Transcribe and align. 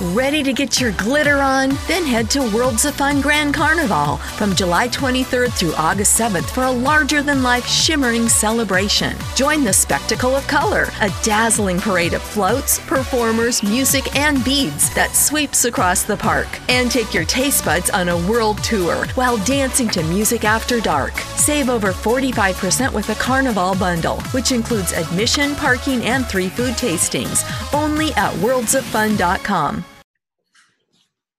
Ready 0.00 0.42
to 0.42 0.52
get 0.52 0.80
your 0.80 0.90
glitter 0.92 1.38
on? 1.38 1.68
Then 1.86 2.04
head 2.04 2.28
to 2.30 2.42
Worlds 2.52 2.84
of 2.84 2.96
Fun 2.96 3.20
Grand 3.20 3.54
Carnival 3.54 4.16
from 4.16 4.52
July 4.56 4.88
23rd 4.88 5.52
through 5.52 5.72
August 5.74 6.18
7th 6.18 6.50
for 6.50 6.64
a 6.64 6.70
larger 6.70 7.22
than 7.22 7.44
life 7.44 7.64
shimmering 7.64 8.28
celebration. 8.28 9.16
Join 9.36 9.62
the 9.62 9.72
spectacle 9.72 10.34
of 10.34 10.44
color, 10.48 10.88
a 11.00 11.12
dazzling 11.22 11.78
parade 11.78 12.12
of 12.12 12.22
floats, 12.22 12.80
performers, 12.80 13.62
music, 13.62 14.16
and 14.16 14.44
beads 14.44 14.92
that 14.96 15.14
sweeps 15.14 15.64
across 15.64 16.02
the 16.02 16.16
park. 16.16 16.48
And 16.68 16.90
take 16.90 17.14
your 17.14 17.24
taste 17.24 17.64
buds 17.64 17.88
on 17.90 18.08
a 18.08 18.18
world 18.28 18.58
tour 18.64 19.06
while 19.14 19.36
dancing 19.44 19.88
to 19.90 20.02
music 20.02 20.42
after 20.42 20.80
dark. 20.80 21.12
Save 21.36 21.70
over 21.70 21.92
45% 21.92 22.92
with 22.92 23.10
a 23.10 23.14
Carnival 23.14 23.76
bundle, 23.76 24.20
which 24.32 24.50
includes 24.50 24.92
admission, 24.92 25.54
parking, 25.54 26.02
and 26.04 26.26
three 26.26 26.48
food 26.48 26.74
tastings. 26.74 27.44
Only 27.72 28.08
at 28.14 28.32
worldsoffun.com. 28.34 29.83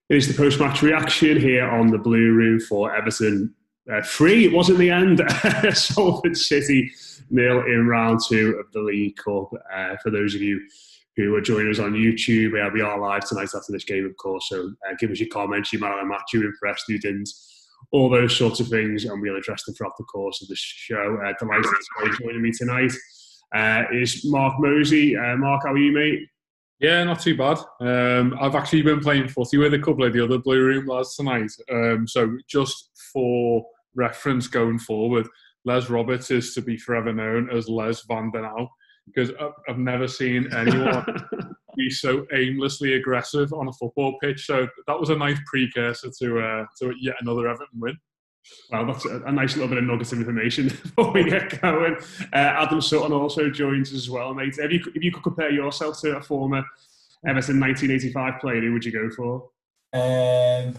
It 0.08 0.17
is 0.17 0.28
the 0.28 0.36
post 0.36 0.59
match 0.59 0.84
reaction 0.84 1.39
here 1.39 1.67
on 1.67 1.88
the 1.88 1.98
Blue 1.98 2.31
Room 2.31 2.59
for 2.59 2.95
Everton. 2.95 3.56
Uh, 3.92 4.03
three, 4.03 4.45
it 4.45 4.53
was 4.53 4.70
in 4.70 4.78
the 4.78 4.92
end. 4.92 5.20
Salford 5.75 6.38
City 6.38 6.91
nil 7.31 7.63
in 7.66 7.88
round 7.88 8.19
two 8.28 8.56
of 8.59 8.72
the 8.72 8.81
League 8.81 9.16
Cup. 9.18 9.50
Uh, 9.74 9.96
for 10.03 10.12
those 10.12 10.35
of 10.35 10.44
you 10.44 10.62
who 11.18 11.34
are 11.34 11.41
joining 11.41 11.72
us 11.72 11.80
on 11.80 11.94
YouTube, 11.94 12.53
we 12.72 12.81
are 12.81 13.00
live 13.00 13.28
tonight 13.28 13.50
after 13.56 13.72
this 13.72 13.84
game, 13.84 14.06
of 14.06 14.16
course. 14.18 14.47
So 14.47 14.69
uh, 14.88 14.94
give 15.00 15.09
us 15.09 15.19
your 15.19 15.30
comments, 15.30 15.74
your 15.74 15.81
man 15.81 15.94
of 15.94 16.02
the 16.02 16.06
match, 16.06 16.34
you 16.34 16.46
impressed, 16.46 16.84
who 16.88 17.00
didn't, 17.00 17.30
all 17.91 18.07
those 18.07 18.38
sorts 18.38 18.59
of 18.59 18.68
things, 18.68 19.06
and 19.06 19.19
we'll 19.19 19.38
address 19.38 19.63
them 19.63 19.74
throughout 19.74 19.97
the 19.97 20.03
course 20.03 20.40
of 20.44 20.50
the 20.50 20.56
show. 20.56 21.18
Uh, 21.25 21.34
delighted 21.40 21.63
to 21.63 22.09
be 22.12 22.24
joining 22.24 22.44
me 22.44 22.51
tonight 22.51 22.91
uh, 23.56 23.85
is 23.91 24.24
Mark 24.25 24.53
Mosey. 24.59 25.16
Mark, 25.16 25.63
how 25.66 25.72
are 25.72 25.78
you, 25.80 25.94
mate? 25.94 26.28
Yeah, 26.80 27.03
not 27.06 27.22
too 27.22 27.38
bad. 27.38 27.58
Um, 27.80 28.38
I've 28.40 28.56
actually 28.56 28.81
been 28.81 29.00
playing 29.00 29.30
footy 29.30 29.58
with 29.58 29.74
a 29.74 29.80
couple 29.80 30.03
of 30.03 30.13
the 30.13 30.24
other 30.24 30.38
Blue 30.38 30.62
Room 30.62 30.88
lads 30.88 31.16
tonight. 31.16 31.52
Um, 31.72 32.06
so 32.08 32.38
just 32.50 32.91
for 33.13 33.66
reference 33.96 34.47
going 34.47 34.80
forward, 34.80 35.28
Les 35.63 35.90
Roberts 35.90 36.31
is 36.31 36.53
to 36.53 36.62
be 36.62 36.78
forever 36.78 37.13
known 37.13 37.50
as 37.50 37.69
Les 37.69 38.03
Van 38.08 38.30
Den 38.31 38.46
Au 38.46 38.68
because 39.08 39.31
I've 39.69 39.78
never 39.78 40.08
seen 40.08 40.52
anyone 40.53 41.06
be 41.78 41.90
so 41.90 42.25
aimlessly 42.34 42.94
aggressive 42.94 43.53
on 43.53 43.68
a 43.68 43.74
football 43.74 44.18
pitch. 44.19 44.46
So 44.46 44.68
that 44.88 45.00
was 45.00 45.09
a 45.09 45.18
nice 45.18 45.40
precursor 45.46 46.09
to 46.19 46.40
uh, 46.40 46.66
to 46.80 46.94
yet 47.00 47.16
another 47.22 47.47
Everton 47.47 47.80
win. 47.80 47.97
Well, 48.72 48.85
that's 48.85 49.06
a, 49.06 49.22
a, 49.22 49.31
nice 49.31 49.56
little 49.56 49.69
bit 49.69 49.78
of 49.78 49.83
nuggets 49.83 50.11
of 50.11 50.19
information 50.19 50.67
before 50.83 51.11
we 51.11 51.23
get 51.23 51.61
going. 51.61 51.95
Uh, 52.33 52.35
Adam 52.35 52.81
Sutton 52.81 53.11
also 53.11 53.50
joins 53.50 53.94
as 53.94 54.09
well, 54.09 54.33
mate. 54.33 54.56
If 54.57 54.72
you, 54.72 54.91
if 54.94 55.03
you 55.03 55.11
could 55.11 55.23
compare 55.23 55.51
yourself 55.51 56.00
to 56.01 56.17
a 56.17 56.22
former 56.22 56.63
Everton 57.25 57.59
1985 57.59 58.39
player, 58.39 58.61
who 58.61 58.73
would 58.73 58.85
you 58.85 58.91
go 58.91 59.09
for? 59.09 59.50
Um, 59.94 60.75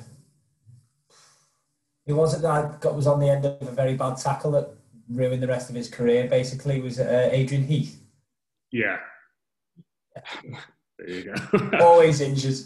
it 2.06 2.12
wasn't 2.12 2.43
that 2.43 2.50
I 2.50 2.77
got 2.78 2.94
was 2.94 3.06
on 3.06 3.19
the 3.19 3.28
end 3.28 3.44
of 3.44 3.60
a 3.60 3.72
very 3.72 3.94
bad 3.94 4.16
tackle 4.16 4.53
that 4.53 4.71
ruined 5.09 5.43
the 5.43 5.48
rest 5.48 5.71
of 5.71 5.77
his 5.77 5.88
career. 5.88 6.28
Basically, 6.28 6.81
was 6.81 7.00
uh, 7.00 7.28
Adrian 7.33 7.65
Heath. 7.65 8.00
Yeah. 8.71 8.98
there 10.98 11.09
you 11.09 11.34
go. 11.34 11.78
Always 11.81 12.21
injured. 12.21 12.56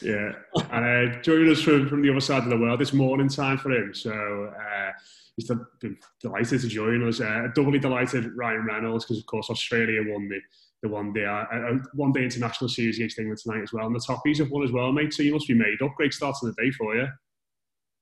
Yeah, 0.00 0.32
and 0.70 1.16
uh, 1.16 1.22
joining 1.22 1.50
us 1.50 1.60
from, 1.60 1.88
from 1.88 2.02
the 2.02 2.10
other 2.10 2.20
side 2.20 2.42
of 2.42 2.50
the 2.50 2.58
world, 2.58 2.80
this 2.80 2.92
morning 2.92 3.28
time 3.28 3.58
for 3.58 3.70
him. 3.70 3.94
So 3.94 4.12
uh, 4.12 4.90
he's 5.36 5.50
been 5.80 5.96
delighted 6.20 6.60
to 6.60 6.68
join 6.68 7.06
us. 7.06 7.20
Uh, 7.20 7.48
doubly 7.54 7.78
delighted, 7.78 8.36
Ryan 8.36 8.66
Reynolds, 8.66 9.04
because 9.04 9.18
of 9.18 9.26
course 9.26 9.50
Australia 9.50 10.00
won 10.06 10.28
the 10.28 10.40
the 10.82 10.88
one 10.88 11.12
day 11.12 11.24
uh, 11.24 11.44
uh, 11.52 11.78
one 11.94 12.12
day 12.12 12.24
international 12.24 12.68
series 12.68 12.96
against 12.98 13.18
England 13.18 13.40
tonight 13.42 13.62
as 13.62 13.72
well, 13.72 13.86
and 13.86 13.94
the 13.94 14.00
Toffees 14.00 14.38
have 14.38 14.50
won 14.50 14.62
as 14.62 14.70
well, 14.70 14.92
mate. 14.92 15.12
So 15.12 15.22
you 15.22 15.32
must 15.32 15.48
be 15.48 15.54
made 15.54 15.80
up. 15.82 15.94
Great 15.96 16.12
start 16.12 16.36
to 16.40 16.46
the 16.46 16.62
day 16.62 16.70
for 16.70 16.94
you. 16.94 17.08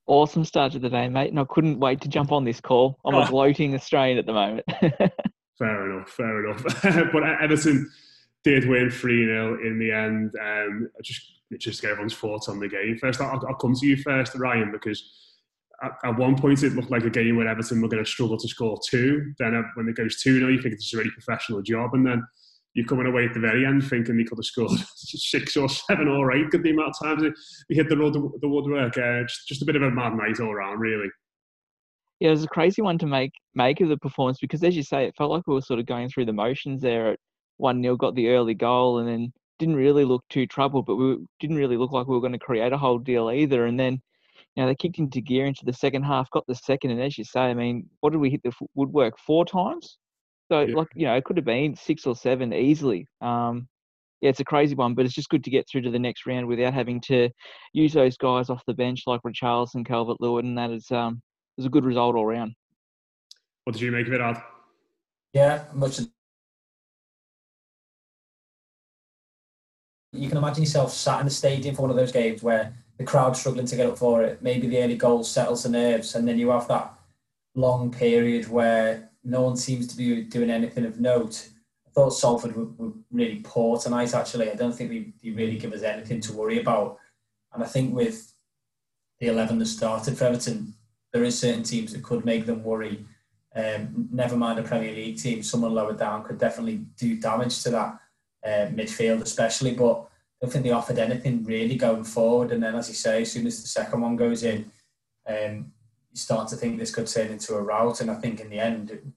Awesome 0.07 0.45
start 0.45 0.73
to 0.73 0.81
the 0.81 0.91
day, 0.91 1.09
mate, 1.09 1.31
and 1.31 1.39
I 1.39 1.45
couldn't 1.45 1.79
wait 1.79 2.01
to 2.01 2.09
jump 2.09 2.33
on 2.33 2.45
this 2.45 2.61
call. 2.61 2.99
I'm 3.05 3.15
a 3.15 3.27
gloating 3.29 3.73
Australian 3.75 4.19
at 4.19 4.27
the 4.27 4.33
moment. 4.33 4.67
fair 5.59 5.91
enough, 5.91 6.11
fair 6.11 6.45
enough. 6.45 6.65
but 7.13 7.23
Everton 7.41 7.89
did 8.43 8.69
win 8.69 8.91
3 8.91 9.25
0 9.27 9.65
in 9.65 9.79
the 9.79 9.93
end. 9.93 10.33
Um, 10.43 10.91
just 11.03 11.23
just 11.59 11.85
everyone's 11.85 12.15
thoughts 12.15 12.49
on 12.49 12.61
the 12.61 12.69
game. 12.69 12.99
First, 13.01 13.21
I'll, 13.21 13.43
I'll 13.47 13.55
come 13.55 13.75
to 13.75 13.87
you 13.87 13.97
first, 13.97 14.35
Ryan, 14.35 14.71
because 14.73 15.03
at, 15.83 15.93
at, 16.05 16.19
one 16.19 16.37
point 16.37 16.63
it 16.63 16.75
looked 16.75 16.91
like 16.91 17.05
a 17.05 17.11
game 17.11 17.37
where 17.37 17.49
Everton 17.49 17.83
were 17.83 17.89
going 17.89 18.05
to 18.05 18.11
struggle 18.11 18.37
to 18.37 18.49
score 18.49 18.79
two. 18.89 19.33
Then 19.39 19.55
uh, 19.55 19.63
when 19.75 19.89
it 19.89 19.97
goes 19.97 20.21
2 20.23 20.39
0, 20.39 20.51
you 20.51 20.63
think 20.63 20.75
it's 20.75 20.93
a 20.95 20.99
really 20.99 21.11
professional 21.11 21.63
job. 21.63 21.95
And 21.95 22.07
then 22.07 22.23
you're 22.75 22.87
coming 22.87 23.07
away 23.07 23.27
at 23.27 23.35
the 23.35 23.41
very 23.41 23.67
end 23.67 23.85
thinking 23.85 24.17
they 24.17 24.25
could 24.25 24.39
have 24.39 24.45
scored 24.45 24.71
six 24.97 25.57
or 25.57 25.69
seven 25.69 26.09
or 26.09 26.33
eight 26.33 26.51
good 26.51 26.63
the 26.63 26.71
amount 26.71 26.95
of 27.01 27.07
times 27.07 27.23
they 27.69 27.75
hit 27.75 27.89
the, 27.89 27.97
road, 27.97 28.15
the 28.15 28.49
woodwork. 28.49 28.97
Uh, 28.97 29.23
just, 29.23 29.49
just 29.49 29.63
a 29.63 29.65
bit 29.65 29.77
of 29.77 29.83
a 29.83 29.91
mad 29.91 30.15
night 30.15 30.41
all 30.41 30.53
around, 30.53 30.79
really. 30.79 31.09
Yeah, 32.21 32.29
it 32.29 32.33
was 32.33 32.45
a 32.45 32.49
crazy 32.49 32.83
one 32.83 32.99
to 32.99 33.07
make 33.07 33.33
make 33.55 33.81
of 33.81 33.89
the 33.89 33.97
performance 33.97 34.39
because, 34.41 34.63
as 34.63 34.77
you 34.77 34.85
say, 34.85 35.07
it 35.07 35.15
felt 35.19 35.33
like 35.33 35.43
we 35.49 35.55
were 35.55 35.61
sort 35.61 35.81
of 35.81 35.87
going 35.87 36.09
through 36.09 36.27
the 36.27 36.33
motions 36.33 36.81
there 36.81 37.13
at 37.13 37.19
1 37.57 37.83
0, 37.83 37.97
got 37.97 38.15
the 38.15 38.29
early 38.29 38.55
goal, 38.55 39.01
and 39.01 39.09
then 39.09 39.33
didn't 39.63 39.77
really 39.77 40.05
look 40.05 40.25
too 40.29 40.45
troubled, 40.45 40.87
but 40.87 40.97
we 40.97 41.19
didn't 41.39 41.57
really 41.57 41.77
look 41.77 41.93
like 41.93 42.09
we 42.09 42.17
were 42.17 42.21
going 42.21 42.33
to 42.33 42.39
create 42.39 42.73
a 42.73 42.79
whole 42.79 42.99
deal 42.99 43.31
either. 43.31 43.67
And 43.67 43.79
then, 43.79 44.03
you 44.57 44.63
know, 44.63 44.67
they 44.67 44.75
kicked 44.75 44.99
into 44.99 45.21
gear 45.21 45.47
into 45.47 45.65
the 45.65 45.73
second 45.73 46.03
half, 46.03 46.29
got 46.31 46.45
the 46.49 46.55
second, 46.57 46.91
and 46.91 47.01
as 47.01 47.17
you 47.17 47.23
say, 47.23 47.43
I 47.43 47.55
mean, 47.55 47.89
what 48.01 48.11
did 48.11 48.19
we 48.19 48.29
hit 48.29 48.43
the 48.43 48.53
woodwork 48.75 49.15
four 49.25 49.45
times? 49.45 49.99
So, 50.51 50.63
yeah. 50.63 50.75
like, 50.75 50.89
you 50.97 51.07
know, 51.07 51.15
it 51.15 51.23
could 51.23 51.37
have 51.37 51.47
been 51.47 51.77
six 51.77 52.07
or 52.07 52.17
seven 52.17 52.53
easily. 52.53 53.07
Um, 53.21 53.69
yeah, 54.21 54.31
it's 54.31 54.41
a 54.41 54.45
crazy 54.45 54.75
one, 54.75 54.95
but 54.95 55.05
it's 55.05 55.15
just 55.15 55.29
good 55.29 55.45
to 55.45 55.51
get 55.51 55.69
through 55.71 55.83
to 55.83 55.91
the 55.91 55.99
next 55.99 56.27
round 56.27 56.49
without 56.49 56.75
having 56.75 57.01
to 57.03 57.31
use 57.73 57.93
those 57.93 58.17
guys 58.17 58.51
off 58.51 58.65
the 58.67 58.75
bench 58.75 59.05
like 59.07 59.21
Richarlison, 59.23 59.87
Calvert 59.87 60.21
Lewin, 60.21 60.47
and 60.47 60.59
that 60.59 60.73
is 60.73 60.91
um, 60.91 61.23
was 61.57 61.67
a 61.67 61.71
good 61.71 61.85
result 61.85 62.17
all 62.17 62.27
round. 62.27 62.53
What 63.63 63.75
did 63.75 63.83
you 63.83 63.93
make 63.93 64.09
of 64.09 64.13
it, 64.13 64.21
Art? 64.21 64.39
Yeah, 65.33 65.65
much 65.73 66.01
you 70.13 70.29
can 70.29 70.39
imagine 70.39 70.63
yourself 70.63 70.93
sat 70.93 71.21
in 71.21 71.27
the 71.27 71.33
stadium 71.33 71.75
for 71.75 71.83
one 71.83 71.91
of 71.91 71.97
those 71.97 72.13
games 72.13 72.43
where 72.43 72.75
the 72.99 73.05
crowd's 73.05 73.41
struggling 73.41 73.67
to 73.67 73.77
get 73.77 73.87
up 73.87 73.99
for 73.99 74.23
it. 74.23 74.43
Maybe 74.43 74.67
the 74.67 74.83
early 74.83 74.97
goal 74.97 75.25
settles 75.25 75.63
the 75.63 75.71
nerves, 75.71 76.15
and 76.15 76.29
then 76.29 76.39
you 76.39 76.51
have 76.51 76.69
that 76.69 76.95
long 77.55 77.91
period 77.91 78.49
where 78.49 79.11
no 79.25 79.41
one 79.43 79.57
seems 79.57 79.87
to 79.89 79.97
be 79.97 80.23
doing 80.23 80.51
anything 80.51 80.85
of 80.85 81.01
note. 81.01 81.49
I 81.87 81.91
thought 81.91 82.11
Salford 82.11 82.55
were, 82.55 82.65
were, 82.77 82.93
really 83.11 83.41
poor 83.43 83.79
tonight. 83.79 84.15
Actually, 84.15 84.51
I 84.51 84.55
don't 84.55 84.73
think 84.73 84.91
they, 84.91 85.13
they 85.23 85.35
really 85.35 85.59
give 85.59 85.73
us 85.73 85.83
anything 85.83 86.21
to 86.23 86.33
worry 86.33 86.61
about. 86.61 86.99
And 87.55 87.63
I 87.63 87.67
think 87.67 87.95
with 87.95 88.33
the 89.19 89.29
eleven 89.29 89.59
that 89.59 89.67
started 89.67 90.17
for 90.17 90.25
Everton, 90.25 90.75
there 91.13 91.25
is 91.25 91.39
certain 91.39 91.63
teams 91.63 91.93
that 91.93 92.03
could 92.03 92.25
make 92.25 92.47
them 92.47 92.63
worry. 92.63 93.05
Um, 93.55 94.09
never 94.11 94.37
mind 94.37 94.59
a 94.59 94.63
Premier 94.63 94.93
League 94.93 95.19
team, 95.19 95.43
someone 95.43 95.75
lower 95.75 95.93
down 95.93 96.25
could 96.25 96.39
definitely 96.39 96.87
do 96.97 97.21
damage 97.21 97.63
to 97.63 97.71
that 97.71 98.02
uh, 98.45 98.67
midfield, 98.71 99.23
especially. 99.23 99.75
But 99.75 100.01
I 100.01 100.07
don't 100.47 100.51
think 100.51 100.65
they 100.65 100.71
offered 100.73 100.99
anything 100.99 101.45
really 101.45 101.77
going 101.77 102.05
forward. 102.05 102.53
And 102.53 102.63
then, 102.63 102.75
as 102.75 102.89
you 102.89 102.95
say, 102.95 103.23
as 103.23 103.33
soon 103.33 103.47
as 103.47 103.63
the 103.63 103.69
second 103.69 104.01
one 104.01 104.17
goes 104.17 104.43
in, 104.43 104.71
um, 105.27 105.73
you 106.11 106.17
start 106.17 106.49
to 106.49 106.57
think 106.57 106.79
this 106.79 106.95
could 106.95 107.07
turn 107.07 107.29
into 107.29 107.55
a 107.55 107.63
rout. 107.63 108.01
And 108.01 108.11
I 108.11 108.15
think 108.15 108.41
in 108.41 108.51
the 108.51 108.59
end, 108.59 109.13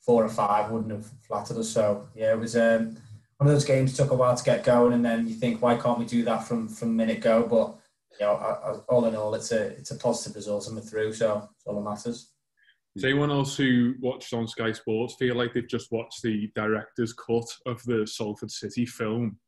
four 0.00 0.24
or 0.24 0.28
five 0.28 0.70
wouldn't 0.70 0.92
have 0.92 1.06
flattered 1.26 1.58
us. 1.58 1.70
So 1.70 2.08
yeah, 2.14 2.32
it 2.32 2.38
was 2.38 2.56
um, 2.56 2.96
one 3.36 3.48
of 3.48 3.54
those 3.54 3.64
games 3.64 3.96
took 3.96 4.10
a 4.10 4.14
while 4.14 4.36
to 4.36 4.44
get 4.44 4.64
going, 4.64 4.92
and 4.92 5.04
then 5.04 5.26
you 5.26 5.34
think, 5.34 5.62
why 5.62 5.76
can't 5.76 5.98
we 5.98 6.04
do 6.04 6.24
that 6.24 6.44
from 6.44 6.68
from 6.68 6.96
minute 6.96 7.20
go? 7.20 7.42
But 7.42 7.76
you 8.18 8.26
know, 8.26 8.82
all 8.88 9.06
in 9.06 9.16
all, 9.16 9.34
it's 9.34 9.52
a 9.52 9.68
it's 9.68 9.90
a 9.90 9.96
positive 9.96 10.36
result 10.36 10.66
and 10.66 10.76
we're 10.76 10.82
through. 10.82 11.12
So 11.14 11.48
it's 11.54 11.66
all 11.66 11.74
that 11.76 11.88
matters. 11.90 12.29
Does 13.00 13.06
anyone 13.06 13.30
else 13.30 13.56
who 13.56 13.94
watched 14.00 14.34
on 14.34 14.46
Sky 14.46 14.72
Sports 14.72 15.14
feel 15.18 15.34
like 15.34 15.54
they've 15.54 15.66
just 15.66 15.90
watched 15.90 16.20
the 16.20 16.50
director's 16.54 17.14
cut 17.14 17.46
of 17.64 17.82
the 17.84 18.06
Salford 18.06 18.50
City 18.50 18.84
film 18.84 19.38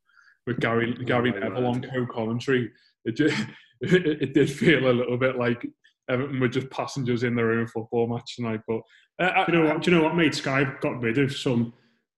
with 0.47 0.59
Gary 0.59 0.91
Gary 1.05 1.29
Neville 1.29 1.67
on 1.67 1.83
co-commentary? 1.83 2.71
It, 3.05 3.11
just, 3.11 3.39
it, 3.81 4.23
it 4.23 4.33
did 4.33 4.49
feel 4.49 4.89
a 4.89 4.91
little 4.91 5.17
bit 5.17 5.37
like 5.37 5.67
Everton 6.09 6.39
were 6.39 6.47
just 6.47 6.71
passengers 6.71 7.21
in 7.21 7.35
their 7.35 7.51
own 7.51 7.67
football 7.67 8.07
match 8.07 8.37
tonight. 8.37 8.61
But 8.67 8.81
uh, 9.19 9.45
do 9.45 9.51
you 9.51 9.59
know 9.59 9.69
what? 9.71 9.83
Do 9.83 9.91
you 9.91 9.97
know 9.97 10.03
what, 10.03 10.15
mate? 10.15 10.33
Sky 10.33 10.65
got 10.81 10.99
rid 10.99 11.19
of 11.19 11.31
some 11.31 11.73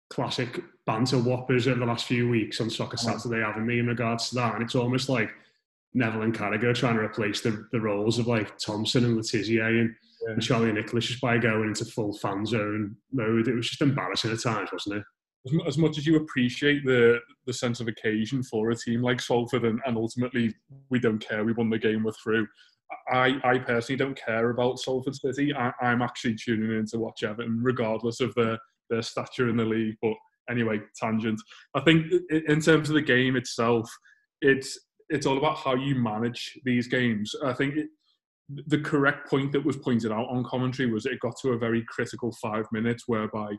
classic 0.09 0.61
banter 0.85 1.19
whoppers 1.19 1.67
over 1.67 1.81
the 1.81 1.85
last 1.85 2.05
few 2.05 2.29
weeks 2.29 2.61
on 2.61 2.69
Soccer 2.69 2.95
Saturday, 2.95 3.41
haven't 3.41 3.67
they? 3.67 3.79
In 3.79 3.87
regards 3.87 4.29
to 4.29 4.35
that, 4.35 4.53
and 4.53 4.63
it's 4.63 4.75
almost 4.75 5.09
like 5.09 5.31
Neville 5.93 6.21
and 6.21 6.33
Carragher 6.33 6.73
trying 6.73 6.95
to 6.95 7.01
replace 7.01 7.41
the, 7.41 7.67
the 7.73 7.81
roles 7.81 8.19
of 8.19 8.27
like 8.27 8.57
Thompson 8.57 9.03
and 9.03 9.17
Le 9.17 9.21
Tissier 9.21 9.81
and. 9.81 9.93
And 10.25 10.41
Charlie 10.41 10.71
Nicholas 10.71 11.05
just 11.05 11.21
by 11.21 11.37
going 11.37 11.69
into 11.69 11.85
full 11.85 12.13
fan 12.17 12.45
zone 12.45 12.95
mode. 13.11 13.47
It 13.47 13.55
was 13.55 13.69
just 13.69 13.81
embarrassing 13.81 14.31
at 14.31 14.41
times, 14.41 14.69
wasn't 14.71 14.97
it? 14.97 15.03
As, 15.67 15.77
much 15.77 15.99
as 15.99 16.07
you 16.07 16.15
appreciate 16.15 16.83
the 16.85 17.19
the 17.45 17.53
sense 17.53 17.79
of 17.79 17.87
occasion 17.87 18.41
for 18.41 18.71
a 18.71 18.75
team 18.75 19.03
like 19.03 19.21
Salford, 19.21 19.63
and, 19.63 19.79
and 19.85 19.95
ultimately 19.95 20.55
we 20.89 20.99
don't 20.99 21.19
care, 21.19 21.43
we 21.43 21.53
won 21.53 21.69
the 21.69 21.77
game, 21.77 22.03
we're 22.03 22.13
through. 22.13 22.47
I, 23.11 23.39
I 23.43 23.59
personally 23.59 23.97
don't 23.97 24.17
care 24.17 24.49
about 24.49 24.79
Salford 24.79 25.15
City. 25.15 25.53
I, 25.53 25.71
I'm 25.81 26.01
actually 26.01 26.35
tuning 26.35 26.77
in 26.77 26.85
to 26.87 26.99
watch 26.99 27.23
Everton, 27.23 27.59
regardless 27.61 28.21
of 28.21 28.33
their, 28.35 28.57
their 28.89 29.01
stature 29.01 29.49
in 29.49 29.57
the 29.57 29.65
league. 29.65 29.95
But 30.01 30.13
anyway, 30.49 30.79
tangent. 30.99 31.41
I 31.75 31.81
think 31.81 32.11
in 32.29 32.61
terms 32.61 32.89
of 32.89 32.95
the 32.95 33.01
game 33.01 33.35
itself, 33.35 33.89
it's 34.41 34.79
it's 35.09 35.27
all 35.27 35.37
about 35.37 35.57
how 35.57 35.75
you 35.75 35.95
manage 35.95 36.57
these 36.65 36.87
games. 36.87 37.35
I 37.43 37.53
think 37.53 37.75
it, 37.75 37.87
the 38.49 38.79
correct 38.79 39.27
point 39.29 39.51
that 39.51 39.65
was 39.65 39.77
pointed 39.77 40.11
out 40.11 40.27
on 40.29 40.43
commentary 40.43 40.91
was 40.91 41.05
it 41.05 41.19
got 41.19 41.35
to 41.41 41.49
a 41.49 41.57
very 41.57 41.83
critical 41.89 42.31
five 42.41 42.65
minutes 42.71 43.03
whereby 43.07 43.51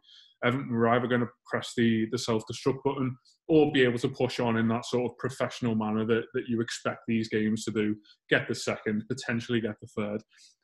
Everton 0.44 0.70
were 0.70 0.88
either 0.88 1.08
going 1.08 1.22
to 1.22 1.28
press 1.46 1.72
the, 1.76 2.06
the 2.12 2.18
self 2.18 2.42
destruct 2.50 2.78
button 2.84 3.16
or 3.48 3.72
be 3.72 3.82
able 3.82 3.98
to 3.98 4.08
push 4.08 4.38
on 4.38 4.56
in 4.56 4.68
that 4.68 4.84
sort 4.84 5.10
of 5.10 5.18
professional 5.18 5.74
manner 5.74 6.04
that, 6.06 6.24
that 6.34 6.44
you 6.48 6.60
expect 6.60 7.00
these 7.08 7.28
games 7.28 7.64
to 7.64 7.72
do. 7.72 7.96
Get 8.30 8.46
the 8.46 8.54
second, 8.54 9.04
potentially 9.08 9.60
get 9.60 9.74
the 9.80 9.88
third. 9.88 10.22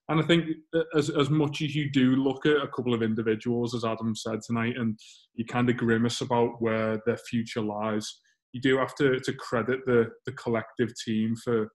And 0.08 0.20
I 0.20 0.24
think 0.24 0.46
as, 0.94 1.10
as 1.10 1.30
much 1.30 1.62
as 1.62 1.74
you 1.74 1.90
do 1.90 2.16
look 2.16 2.44
at 2.44 2.56
a 2.56 2.68
couple 2.68 2.92
of 2.92 3.02
individuals, 3.02 3.74
as 3.74 3.84
Adam 3.84 4.14
said 4.14 4.40
tonight, 4.46 4.76
and 4.76 4.98
you 5.34 5.44
kind 5.44 5.70
of 5.70 5.76
grimace 5.76 6.20
about 6.20 6.60
where 6.60 7.00
their 7.06 7.16
future 7.16 7.62
lies, 7.62 8.20
you 8.52 8.60
do 8.60 8.78
have 8.78 8.94
to, 8.96 9.18
to 9.20 9.32
credit 9.32 9.80
the, 9.86 10.10
the 10.26 10.32
collective 10.32 10.92
team 11.04 11.34
for 11.36 11.70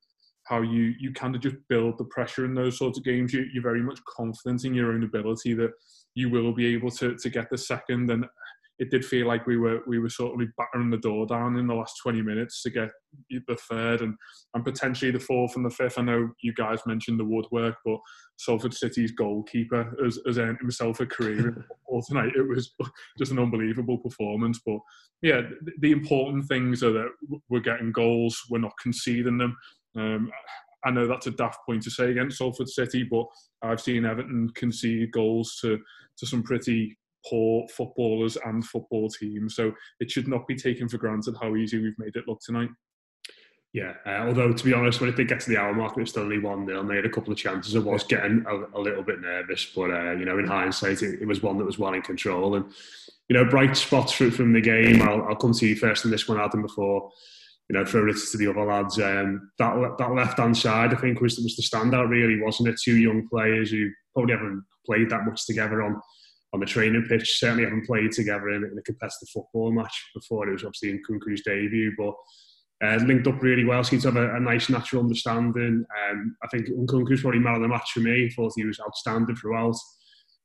how 0.47 0.61
you, 0.61 0.93
you 0.99 1.11
kind 1.13 1.35
of 1.35 1.41
just 1.41 1.55
build 1.69 1.97
the 1.97 2.05
pressure 2.05 2.45
in 2.45 2.53
those 2.53 2.77
sorts 2.77 2.97
of 2.97 3.03
games. 3.03 3.33
You, 3.33 3.45
you're 3.53 3.63
very 3.63 3.83
much 3.83 3.99
confident 4.05 4.65
in 4.65 4.73
your 4.73 4.91
own 4.91 5.03
ability 5.03 5.53
that 5.55 5.71
you 6.15 6.29
will 6.29 6.53
be 6.53 6.73
able 6.73 6.91
to, 6.91 7.15
to 7.15 7.29
get 7.29 7.49
the 7.49 7.57
second. 7.57 8.09
And 8.09 8.25
it 8.79 8.91
did 8.91 9.03
feel 9.03 9.27
like 9.27 9.47
we 9.47 9.57
were 9.57 9.81
we 9.87 9.97
were 9.97 10.09
sort 10.09 10.39
of 10.39 10.47
battering 10.55 10.91
the 10.91 10.97
door 10.97 11.25
down 11.25 11.57
in 11.57 11.67
the 11.67 11.73
last 11.73 11.95
20 12.03 12.21
minutes 12.21 12.61
to 12.61 12.69
get 12.69 12.89
the 13.29 13.57
third 13.69 14.01
and, 14.01 14.15
and 14.53 14.63
potentially 14.63 15.09
the 15.09 15.19
fourth 15.19 15.55
and 15.55 15.65
the 15.65 15.69
fifth. 15.69 15.97
I 15.97 16.03
know 16.03 16.29
you 16.43 16.53
guys 16.53 16.79
mentioned 16.85 17.19
the 17.19 17.25
woodwork, 17.25 17.75
but 17.83 17.97
Salford 18.37 18.73
City's 18.73 19.11
goalkeeper 19.11 19.95
has, 20.03 20.19
has 20.27 20.37
earned 20.37 20.59
himself 20.59 20.99
a 20.99 21.07
career 21.07 21.49
in 21.49 21.55
football 21.55 22.03
tonight. 22.07 22.33
It 22.35 22.47
was 22.47 22.71
just 23.17 23.31
an 23.31 23.39
unbelievable 23.39 23.97
performance. 23.97 24.59
But 24.63 24.77
yeah, 25.23 25.41
the 25.79 25.91
important 25.91 26.47
things 26.47 26.83
are 26.83 26.93
that 26.93 27.09
we're 27.49 27.59
getting 27.59 27.91
goals, 27.91 28.39
we're 28.49 28.59
not 28.59 28.77
conceding 28.81 29.39
them. 29.39 29.57
Um, 29.95 30.31
I 30.85 30.91
know 30.91 31.07
that's 31.07 31.27
a 31.27 31.31
daft 31.31 31.59
point 31.65 31.83
to 31.83 31.91
say 31.91 32.11
against 32.11 32.37
Salford 32.37 32.69
City, 32.69 33.03
but 33.03 33.25
I've 33.61 33.81
seen 33.81 34.05
Everton 34.05 34.49
concede 34.55 35.11
goals 35.11 35.57
to 35.61 35.79
to 36.17 36.25
some 36.25 36.43
pretty 36.43 36.97
poor 37.29 37.67
footballers 37.69 38.37
and 38.45 38.65
football 38.65 39.09
teams. 39.09 39.55
So 39.55 39.71
it 39.99 40.09
should 40.09 40.27
not 40.27 40.47
be 40.47 40.55
taken 40.55 40.87
for 40.87 40.97
granted 40.97 41.35
how 41.41 41.55
easy 41.55 41.79
we've 41.79 41.99
made 41.99 42.15
it 42.15 42.27
look 42.27 42.39
tonight. 42.43 42.69
Yeah, 43.73 43.93
uh, 44.05 44.27
although 44.27 44.53
to 44.53 44.65
be 44.65 44.73
honest, 44.73 45.01
when 45.01 45.09
it 45.09 45.17
did 45.17 45.27
get 45.27 45.41
to 45.41 45.49
the 45.49 45.57
hour 45.57 45.73
mark, 45.73 45.97
it 45.97 45.99
was 45.99 46.09
still 46.09 46.23
only 46.23 46.39
one 46.39 46.65
nil. 46.65 46.83
Made 46.83 47.05
a 47.05 47.09
couple 47.09 47.31
of 47.31 47.37
chances. 47.37 47.75
I 47.75 47.79
was 47.79 48.03
getting 48.03 48.43
a, 48.47 48.77
a 48.77 48.81
little 48.81 49.03
bit 49.03 49.19
nervous, 49.19 49.65
but 49.75 49.91
uh, 49.91 50.11
you 50.13 50.25
know, 50.25 50.39
in 50.39 50.47
hindsight, 50.47 51.03
it, 51.03 51.21
it, 51.21 51.27
was 51.27 51.43
one 51.43 51.57
that 51.57 51.65
was 51.65 51.77
well 51.77 51.93
in 51.93 52.01
control. 52.01 52.55
And 52.55 52.65
you 53.27 53.35
know, 53.35 53.45
bright 53.45 53.75
spots 53.75 54.13
from 54.13 54.53
the 54.53 54.61
game. 54.61 55.01
I'll, 55.01 55.23
I'll 55.23 55.35
come 55.35 55.53
to 55.53 55.67
you 55.67 55.75
first 55.75 56.05
in 56.05 56.11
this 56.11 56.27
one, 56.27 56.39
Adam, 56.39 56.61
before 56.61 57.11
you 57.69 57.77
know, 57.77 57.85
throw 57.85 58.09
it 58.09 58.15
to 58.31 58.37
the 58.37 58.47
other 58.47 58.63
lads. 58.63 58.97
Um, 58.97 59.51
that 59.59 59.95
that 59.97 60.13
left 60.13 60.39
hand 60.39 60.57
side, 60.57 60.93
I 60.93 60.97
think, 60.97 61.19
was 61.19 61.37
was 61.37 61.55
the 61.55 61.63
standout. 61.63 62.09
Really, 62.09 62.41
wasn't 62.41 62.69
it? 62.69 62.79
Two 62.81 62.97
young 62.97 63.27
players 63.27 63.71
who 63.71 63.89
probably 64.13 64.35
haven't 64.35 64.63
played 64.85 65.09
that 65.09 65.25
much 65.25 65.45
together 65.45 65.81
on 65.83 66.01
on 66.53 66.59
the 66.61 66.65
training 66.65 67.05
pitch. 67.09 67.39
Certainly 67.39 67.65
haven't 67.65 67.85
played 67.85 68.11
together 68.13 68.49
in, 68.49 68.63
in 68.63 68.77
a 68.77 68.83
competitive 68.83 69.29
football 69.33 69.71
match 69.71 69.93
before. 70.15 70.47
It 70.47 70.53
was 70.53 70.63
obviously 70.63 70.91
in 70.91 71.01
Nkounkou's 71.03 71.43
debut, 71.43 71.93
but 71.97 72.13
uh, 72.85 73.03
linked 73.03 73.27
up 73.27 73.41
really 73.41 73.65
well. 73.65 73.83
Seemed 73.83 74.03
to 74.03 74.11
have 74.11 74.17
a, 74.17 74.35
a 74.35 74.39
nice 74.39 74.69
natural 74.69 75.03
understanding. 75.03 75.85
Um, 76.09 76.37
I 76.43 76.47
think 76.47 76.69
Nkounkou's 76.69 77.21
probably 77.21 77.39
man 77.39 77.55
of 77.55 77.61
the 77.63 77.67
match 77.67 77.91
for 77.93 77.99
me. 77.99 78.29
Thought 78.29 78.53
he 78.55 78.65
was 78.65 78.79
outstanding 78.79 79.35
throughout. 79.35 79.75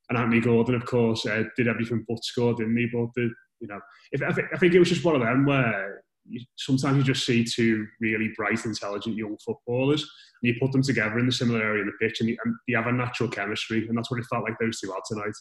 And 0.09 0.19
Anthony 0.19 0.41
Gordon, 0.41 0.75
of 0.75 0.85
course, 0.85 1.25
uh, 1.25 1.45
did 1.57 1.69
everything 1.69 2.05
but 2.09 2.25
score, 2.25 2.55
didn't 2.55 2.77
he? 2.77 2.87
But 2.93 3.09
the, 3.15 3.31
you 3.61 3.69
know, 3.69 3.81
if, 4.11 4.21
I, 4.23 4.43
I 4.53 4.59
think 4.59 4.75
it 4.75 4.81
was 4.81 4.89
just 4.89 5.05
one 5.05 5.15
of 5.15 5.23
them 5.23 5.47
where 5.47 6.02
sometimes 6.57 6.97
you 6.99 7.03
just 7.03 7.27
see 7.27 7.45
two 7.45 7.87
really 8.01 8.33
bright, 8.37 8.65
intelligent 8.65 9.17
young 9.17 9.37
footballers, 9.45 10.03
and 10.03 10.53
you 10.53 10.55
put 10.61 10.73
them 10.73 10.83
together 10.83 11.19
in 11.19 11.27
the 11.27 11.33
similar 11.33 11.63
area 11.63 11.83
in 11.83 11.87
the 11.87 12.07
pitch, 12.07 12.21
and 12.21 12.29
you, 12.29 12.37
and 12.45 12.55
you 12.67 12.77
have 12.77 12.87
a 12.87 12.93
natural 12.93 13.29
chemistry, 13.29 13.87
and 13.89 13.97
that's 13.97 14.11
what 14.11 14.21
it 14.21 14.27
felt 14.27 14.45
like 14.45 14.59
those 14.61 14.81
two 14.81 14.91
had 14.91 15.01
tonight. 15.07 15.35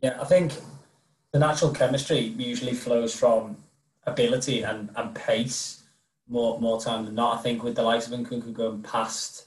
Yeah, 0.00 0.18
I 0.20 0.24
think 0.24 0.52
the 1.32 1.38
natural 1.38 1.72
chemistry 1.72 2.18
usually 2.18 2.74
flows 2.74 3.14
from 3.14 3.56
ability 4.06 4.62
and, 4.62 4.90
and 4.96 5.14
pace 5.14 5.82
more 6.28 6.60
more 6.60 6.80
time 6.80 7.04
than 7.04 7.14
not. 7.14 7.38
I 7.38 7.42
think 7.42 7.62
with 7.62 7.74
the 7.74 7.82
likes 7.82 8.06
of 8.06 8.18
Nkounkou 8.18 8.52
going 8.52 8.82
past 8.82 9.46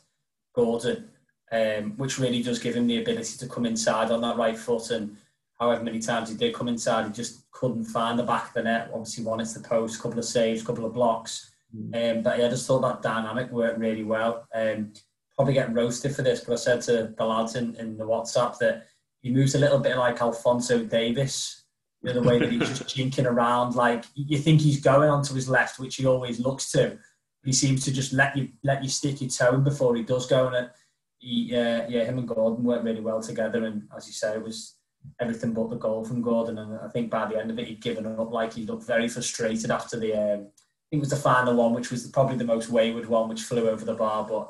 Gordon, 0.53 1.09
um, 1.51 1.97
which 1.97 2.19
really 2.19 2.41
does 2.41 2.59
give 2.59 2.75
him 2.75 2.87
the 2.87 3.01
ability 3.01 3.37
to 3.37 3.47
come 3.47 3.65
inside 3.65 4.11
on 4.11 4.21
that 4.21 4.37
right 4.37 4.57
foot. 4.57 4.91
And 4.91 5.17
however 5.59 5.83
many 5.83 5.99
times 5.99 6.29
he 6.29 6.35
did 6.35 6.53
come 6.53 6.67
inside, 6.67 7.05
he 7.05 7.11
just 7.11 7.49
couldn't 7.51 7.85
find 7.85 8.19
the 8.19 8.23
back 8.23 8.47
of 8.47 8.53
the 8.53 8.63
net. 8.63 8.89
Obviously, 8.93 9.23
one 9.23 9.39
it's 9.39 9.53
the 9.53 9.61
post, 9.61 9.99
a 9.99 10.01
couple 10.01 10.19
of 10.19 10.25
saves, 10.25 10.63
couple 10.63 10.85
of 10.85 10.93
blocks. 10.93 11.51
Mm. 11.75 12.17
Um, 12.17 12.23
but 12.23 12.37
yeah, 12.37 12.47
I 12.47 12.49
just 12.49 12.67
thought 12.67 12.81
that 12.81 13.01
dynamic 13.01 13.51
worked 13.51 13.79
really 13.79 14.03
well. 14.03 14.47
Um, 14.53 14.93
probably 15.35 15.53
getting 15.53 15.73
roasted 15.73 16.15
for 16.15 16.21
this, 16.21 16.41
but 16.41 16.53
I 16.53 16.55
said 16.55 16.81
to 16.83 17.13
the 17.17 17.25
lads 17.25 17.55
in, 17.55 17.75
in 17.75 17.97
the 17.97 18.05
WhatsApp 18.05 18.57
that 18.59 18.87
he 19.21 19.31
moves 19.31 19.55
a 19.55 19.59
little 19.59 19.79
bit 19.79 19.97
like 19.97 20.21
Alphonso 20.21 20.83
Davies. 20.83 21.63
You 22.01 22.13
know, 22.13 22.21
the 22.21 22.29
way 22.29 22.37
that 22.37 22.51
he's 22.51 22.67
just 22.67 22.83
jinking 22.83 23.25
around, 23.25 23.75
like 23.75 24.05
you 24.13 24.37
think 24.37 24.61
he's 24.61 24.79
going 24.79 25.09
onto 25.09 25.33
his 25.33 25.49
left, 25.49 25.79
which 25.79 25.95
he 25.95 26.05
always 26.05 26.39
looks 26.39 26.71
to. 26.71 26.97
He 27.43 27.51
seems 27.51 27.83
to 27.85 27.91
just 27.91 28.13
let 28.13 28.35
you 28.37 28.49
let 28.63 28.83
you 28.83 28.89
stick 28.89 29.21
your 29.21 29.29
toe 29.29 29.55
in 29.55 29.63
before 29.63 29.95
he 29.95 30.03
does 30.03 30.27
go. 30.27 30.47
And 30.47 30.69
he, 31.17 31.55
uh, 31.55 31.87
yeah, 31.89 32.03
him 32.03 32.19
and 32.19 32.27
Gordon 32.27 32.63
worked 32.63 32.83
really 32.83 33.01
well 33.01 33.21
together. 33.21 33.65
And 33.65 33.83
as 33.95 34.07
you 34.07 34.13
say, 34.13 34.35
it 34.35 34.43
was 34.43 34.75
everything 35.19 35.53
but 35.53 35.69
the 35.69 35.75
goal 35.75 36.03
from 36.03 36.21
Gordon. 36.21 36.57
And 36.57 36.79
I 36.79 36.87
think 36.89 37.09
by 37.09 37.25
the 37.25 37.39
end 37.39 37.51
of 37.51 37.59
it, 37.59 37.67
he'd 37.67 37.81
given 37.81 38.05
up. 38.05 38.31
Like 38.31 38.53
he 38.53 38.65
looked 38.65 38.85
very 38.85 39.07
frustrated 39.07 39.71
after 39.71 39.99
the. 39.99 40.13
Um, 40.13 40.39
I 40.41 40.87
think 40.89 40.99
it 40.99 41.09
was 41.09 41.09
the 41.09 41.15
final 41.15 41.55
one, 41.55 41.73
which 41.73 41.91
was 41.91 42.07
probably 42.07 42.37
the 42.37 42.43
most 42.43 42.69
wayward 42.69 43.07
one, 43.07 43.27
which 43.27 43.41
flew 43.41 43.69
over 43.69 43.83
the 43.83 43.95
bar. 43.95 44.27
But 44.27 44.49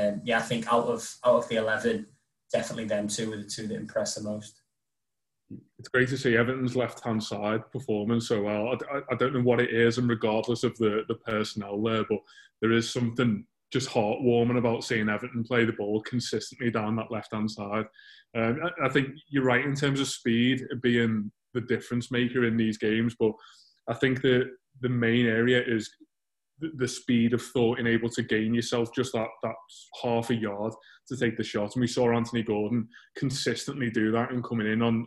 um, 0.00 0.20
yeah, 0.24 0.38
I 0.38 0.42
think 0.42 0.72
out 0.72 0.86
of 0.86 1.16
out 1.24 1.36
of 1.36 1.48
the 1.48 1.56
eleven, 1.56 2.06
definitely 2.52 2.86
them 2.86 3.08
two 3.08 3.30
were 3.30 3.36
the 3.36 3.44
two 3.44 3.66
that 3.66 3.76
impressed 3.76 4.16
the 4.16 4.22
most. 4.22 4.60
It's 5.78 5.88
great 5.88 6.08
to 6.08 6.16
see 6.16 6.36
Everton's 6.36 6.74
left-hand 6.74 7.22
side 7.22 7.70
performing 7.70 8.20
so 8.20 8.42
well. 8.42 8.76
I, 8.90 9.00
I, 9.12 9.16
don't 9.16 9.34
know 9.34 9.42
what 9.42 9.60
it 9.60 9.70
is, 9.70 9.98
and 9.98 10.08
regardless 10.08 10.64
of 10.64 10.76
the, 10.78 11.02
the 11.06 11.16
personnel 11.16 11.80
there, 11.82 12.04
but 12.08 12.20
there 12.62 12.72
is 12.72 12.90
something 12.90 13.44
just 13.70 13.90
heartwarming 13.90 14.56
about 14.56 14.84
seeing 14.84 15.08
Everton 15.08 15.44
play 15.44 15.64
the 15.64 15.72
ball 15.72 16.00
consistently 16.02 16.70
down 16.70 16.96
that 16.96 17.10
left-hand 17.10 17.50
side. 17.50 17.84
Um, 18.34 18.60
I, 18.62 18.86
I 18.86 18.88
think 18.88 19.08
you're 19.28 19.44
right 19.44 19.64
in 19.64 19.74
terms 19.74 20.00
of 20.00 20.08
speed 20.08 20.62
being 20.82 21.30
the 21.52 21.60
difference 21.62 22.10
maker 22.10 22.44
in 22.44 22.56
these 22.56 22.78
games. 22.78 23.14
But 23.18 23.32
I 23.88 23.94
think 23.94 24.20
the 24.22 24.50
the 24.80 24.88
main 24.88 25.26
area 25.26 25.62
is 25.64 25.88
the 26.76 26.88
speed 26.88 27.32
of 27.32 27.42
thought 27.42 27.78
and 27.78 27.88
able 27.88 28.08
to 28.08 28.22
gain 28.22 28.54
yourself 28.54 28.88
just 28.94 29.12
that 29.12 29.28
that 29.42 29.54
half 30.02 30.30
a 30.30 30.34
yard 30.34 30.72
to 31.08 31.16
take 31.16 31.36
the 31.36 31.44
shot. 31.44 31.74
And 31.74 31.80
we 31.80 31.86
saw 31.86 32.12
Anthony 32.12 32.42
Gordon 32.42 32.88
consistently 33.16 33.90
do 33.90 34.10
that 34.12 34.30
and 34.30 34.44
coming 34.44 34.66
in 34.66 34.82
on. 34.82 35.06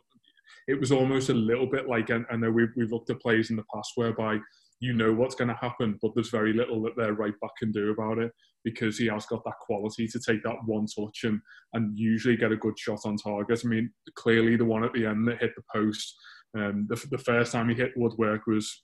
It 0.67 0.79
was 0.79 0.91
almost 0.91 1.29
a 1.29 1.33
little 1.33 1.65
bit 1.65 1.87
like 1.87 2.09
and 2.09 2.25
I, 2.29 2.35
know 2.35 2.51
we've, 2.51 2.71
we've 2.75 2.91
looked 2.91 3.09
at 3.09 3.21
plays 3.21 3.49
in 3.51 3.55
the 3.55 3.63
past 3.73 3.91
whereby 3.95 4.37
you 4.79 4.93
know 4.93 5.13
what's 5.13 5.35
going 5.35 5.47
to 5.47 5.55
happen, 5.55 5.97
but 6.01 6.11
there's 6.13 6.29
very 6.29 6.53
little 6.53 6.81
that 6.83 6.95
their 6.95 7.13
right 7.13 7.33
back 7.41 7.51
can 7.57 7.71
do 7.71 7.91
about 7.91 8.19
it 8.19 8.31
because 8.63 8.97
he 8.97 9.07
has 9.07 9.25
got 9.25 9.43
that 9.45 9.59
quality 9.61 10.07
to 10.07 10.19
take 10.19 10.43
that 10.43 10.57
one 10.65 10.85
touch 10.85 11.23
and 11.23 11.39
and 11.73 11.97
usually 11.97 12.35
get 12.35 12.51
a 12.51 12.57
good 12.57 12.77
shot 12.77 12.99
on 13.05 13.17
target. 13.17 13.61
I 13.63 13.67
mean, 13.67 13.91
clearly 14.15 14.55
the 14.55 14.65
one 14.65 14.83
at 14.83 14.93
the 14.93 15.05
end 15.05 15.27
that 15.27 15.39
hit 15.39 15.51
the 15.55 15.63
post, 15.73 16.15
um, 16.57 16.85
the, 16.89 16.95
the 17.09 17.17
first 17.17 17.51
time 17.51 17.69
he 17.69 17.75
hit 17.75 17.93
woodwork 17.95 18.45
was 18.45 18.83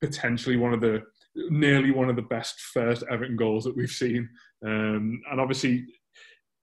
potentially 0.00 0.56
one 0.56 0.72
of 0.72 0.80
the 0.80 1.02
nearly 1.48 1.90
one 1.90 2.10
of 2.10 2.16
the 2.16 2.22
best 2.22 2.60
first 2.74 3.04
Everton 3.10 3.36
goals 3.36 3.64
that 3.64 3.76
we've 3.76 3.90
seen. 3.90 4.28
Um, 4.64 5.22
and 5.30 5.40
obviously, 5.40 5.86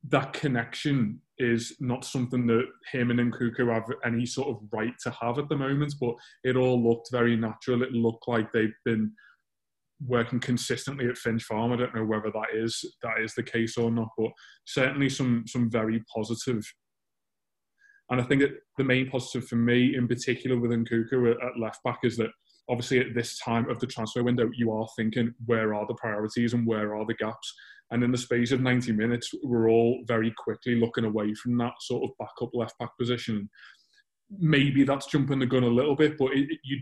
that 0.10 0.34
connection 0.34 1.22
is 1.40 1.76
not 1.80 2.04
something 2.04 2.46
that 2.48 2.66
him 2.92 3.12
and 3.12 3.20
Nkounkou 3.20 3.74
have 3.74 3.90
any 4.06 4.26
sort 4.26 4.50
of 4.50 4.62
right 4.72 4.94
to 5.04 5.10
have 5.12 5.40
at 5.40 5.48
the 5.48 5.56
moment, 5.56 5.94
but 6.00 6.16
it 6.44 6.58
all 6.58 6.82
looked 6.84 7.10
very 7.12 7.36
natural. 7.36 7.82
It 7.82 7.94
looked 7.94 8.28
like 8.28 8.52
they've 8.52 8.76
been 8.84 9.12
working 10.06 10.40
consistently 10.40 11.08
at 11.08 11.18
Finch 11.18 11.44
Farm. 11.44 11.72
I 11.72 11.78
don't 11.78 11.96
know 11.96 12.06
whether 12.06 12.32
that 12.32 12.54
is 12.54 12.84
that 13.02 13.20
is 13.22 13.34
the 13.34 13.44
case 13.44 13.78
or 13.78 13.90
not, 13.90 14.10
but 14.18 14.32
certainly 14.66 15.10
some 15.10 15.46
some 15.48 15.70
very 15.70 16.04
positive. 16.14 16.64
And 18.10 18.20
I 18.20 18.24
think 18.24 18.42
that 18.42 18.58
the 18.78 18.84
main 18.84 19.10
positive 19.10 19.48
for 19.48 19.56
me, 19.56 19.96
in 19.96 20.08
particular 20.08 20.60
with 20.60 20.72
Nkounkou 20.72 21.32
at 21.32 21.60
left 21.60 21.84
back, 21.84 22.00
is 22.04 22.18
that 22.18 22.32
obviously 22.70 23.00
at 23.00 23.16
this 23.16 23.40
time 23.40 23.70
of 23.70 23.80
the 23.80 23.88
transfer 23.88 24.24
window, 24.24 24.50
you 24.54 24.72
are 24.72 24.88
thinking 24.96 25.34
where 25.46 25.74
are 25.74 25.88
the 25.88 25.96
priorities 25.96 26.54
and 26.54 26.66
where 26.66 26.96
are 26.96 27.06
the 27.06 27.16
gaps. 27.16 27.54
And 27.92 28.04
in 28.04 28.12
the 28.12 28.18
space 28.18 28.52
of 28.52 28.62
90 28.62 28.92
minutes, 28.92 29.32
we're 29.44 29.70
all 29.70 30.04
very 30.06 30.32
quickly 30.38 30.76
looking 30.76 31.06
away 31.06 31.34
from 31.34 31.58
that 31.58 31.74
sort 31.82 32.04
of 32.04 32.16
backup 32.20 32.54
left 32.54 32.78
back 32.78 32.96
position. 33.00 33.50
Maybe 34.30 34.84
that's 34.84 35.08
jumping 35.08 35.40
the 35.40 35.48
gun 35.48 35.64
a 35.64 35.68
little 35.68 35.96
bit, 35.96 36.18
but 36.20 36.34
it, 36.34 36.52
it, 36.52 36.60
you. 36.64 36.80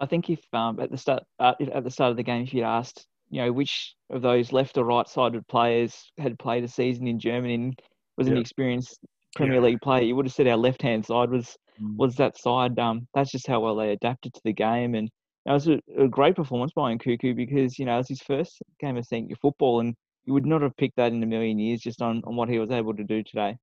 I 0.00 0.06
think 0.06 0.28
if 0.28 0.40
um, 0.52 0.80
at 0.80 0.90
the 0.90 0.98
start 0.98 1.22
uh, 1.38 1.54
at 1.72 1.84
the 1.84 1.90
start 1.90 2.10
of 2.10 2.16
the 2.16 2.24
game, 2.24 2.42
if 2.42 2.52
you'd 2.52 2.64
asked, 2.64 3.06
you 3.30 3.42
know, 3.42 3.52
which 3.52 3.94
of 4.10 4.22
those 4.22 4.52
left 4.52 4.76
or 4.76 4.84
right-sided 4.84 5.46
players 5.46 6.10
had 6.18 6.36
played 6.36 6.64
a 6.64 6.68
season 6.68 7.06
in 7.06 7.20
Germany 7.20 7.54
and 7.54 7.82
was 8.16 8.26
an 8.26 8.36
experienced 8.36 8.98
Premier 9.34 9.56
yeah. 9.56 9.66
League 9.66 9.80
player, 9.80 10.02
you 10.02 10.16
would 10.16 10.26
have 10.26 10.32
said 10.34 10.46
our 10.46 10.56
left 10.56 10.82
hand 10.82 11.06
side 11.06 11.30
was 11.30 11.56
mm. 11.80 11.96
was 11.96 12.16
that 12.16 12.38
side. 12.38 12.78
Um, 12.78 13.06
that's 13.14 13.30
just 13.30 13.46
how 13.46 13.60
well 13.60 13.76
they 13.76 13.92
adapted 13.92 14.34
to 14.34 14.40
the 14.44 14.52
game, 14.52 14.94
and 14.94 15.08
it 15.46 15.52
was 15.52 15.68
a, 15.68 15.80
a 15.98 16.08
great 16.08 16.36
performance 16.36 16.72
by 16.74 16.94
Nkounkou 16.94 17.36
because 17.36 17.78
you 17.78 17.84
know 17.84 17.94
it 17.94 17.98
was 17.98 18.08
his 18.08 18.22
first 18.22 18.62
game 18.80 18.96
of 18.96 19.06
senior 19.06 19.36
football, 19.36 19.80
and 19.80 19.94
you 20.24 20.32
would 20.32 20.46
not 20.46 20.62
have 20.62 20.76
picked 20.76 20.96
that 20.96 21.12
in 21.12 21.22
a 21.22 21.26
million 21.26 21.58
years 21.58 21.80
just 21.80 22.00
on, 22.00 22.22
on 22.24 22.36
what 22.36 22.48
he 22.48 22.58
was 22.58 22.70
able 22.70 22.94
to 22.94 23.04
do 23.04 23.22
today. 23.22 23.56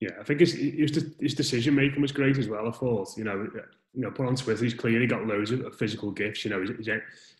Yeah, 0.00 0.10
I 0.20 0.24
think 0.24 0.40
his, 0.40 0.54
his, 0.54 1.14
his 1.20 1.34
decision 1.34 1.76
making 1.76 2.02
was 2.02 2.10
great 2.10 2.36
as 2.36 2.48
well. 2.48 2.66
I 2.66 2.72
thought, 2.72 3.16
you 3.16 3.22
know, 3.22 3.46
you 3.94 4.02
know, 4.02 4.10
put 4.10 4.26
on 4.26 4.34
Twitter, 4.34 4.64
he's 4.64 4.74
clearly 4.74 5.06
got 5.06 5.26
loads 5.26 5.52
of 5.52 5.76
physical 5.76 6.10
gifts. 6.10 6.44
You 6.44 6.50
know, 6.50 6.60
he's, 6.60 6.88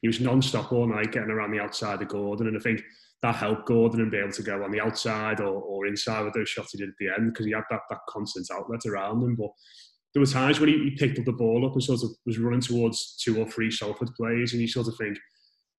he 0.01 0.07
was 0.07 0.21
non-stop 0.21 0.73
all 0.73 0.87
night 0.87 1.11
getting 1.11 1.31
around 1.31 1.51
the 1.51 1.59
outside 1.59 2.01
of 2.01 2.07
Gordon, 2.07 2.47
and 2.47 2.57
I 2.57 2.61
think 2.61 2.85
that 3.23 3.37
helped 3.37 3.67
Gordon 3.67 4.01
and 4.01 4.11
be 4.11 4.19
able 4.19 4.33
to 4.33 4.43
go 4.43 4.65
on 4.65 4.73
the 4.73 4.81
outside 4.81 5.41
or, 5.41 5.63
or 5.63 5.87
inside 5.87 6.23
with 6.23 6.35
those 6.35 6.49
shots 6.49 6.73
he 6.73 6.79
did 6.79 6.89
at 6.89 6.95
the 6.99 7.09
end 7.09 7.33
because 7.33 7.47
he 7.47 7.53
had 7.53 7.65
that, 7.71 7.83
that 7.89 8.01
constant 8.09 8.49
outlet 8.53 8.85
around 8.85 9.23
him. 9.23 9.37
But 9.37 9.51
there 10.13 10.21
were 10.21 10.27
times 10.27 10.59
when 10.59 10.69
he, 10.69 10.79
he, 10.79 10.91
picked 10.97 11.19
up 11.19 11.25
the 11.25 11.33
ball 11.33 11.65
up 11.65 11.73
and 11.73 11.83
sort 11.83 12.03
of 12.03 12.11
was 12.27 12.39
running 12.39 12.61
towards 12.61 13.17
two 13.23 13.41
or 13.41 13.49
three 13.49 13.71
Salford 13.71 14.11
plays, 14.17 14.53
and 14.53 14.61
you 14.61 14.67
sort 14.67 14.89
of 14.89 14.97
think 14.97 15.19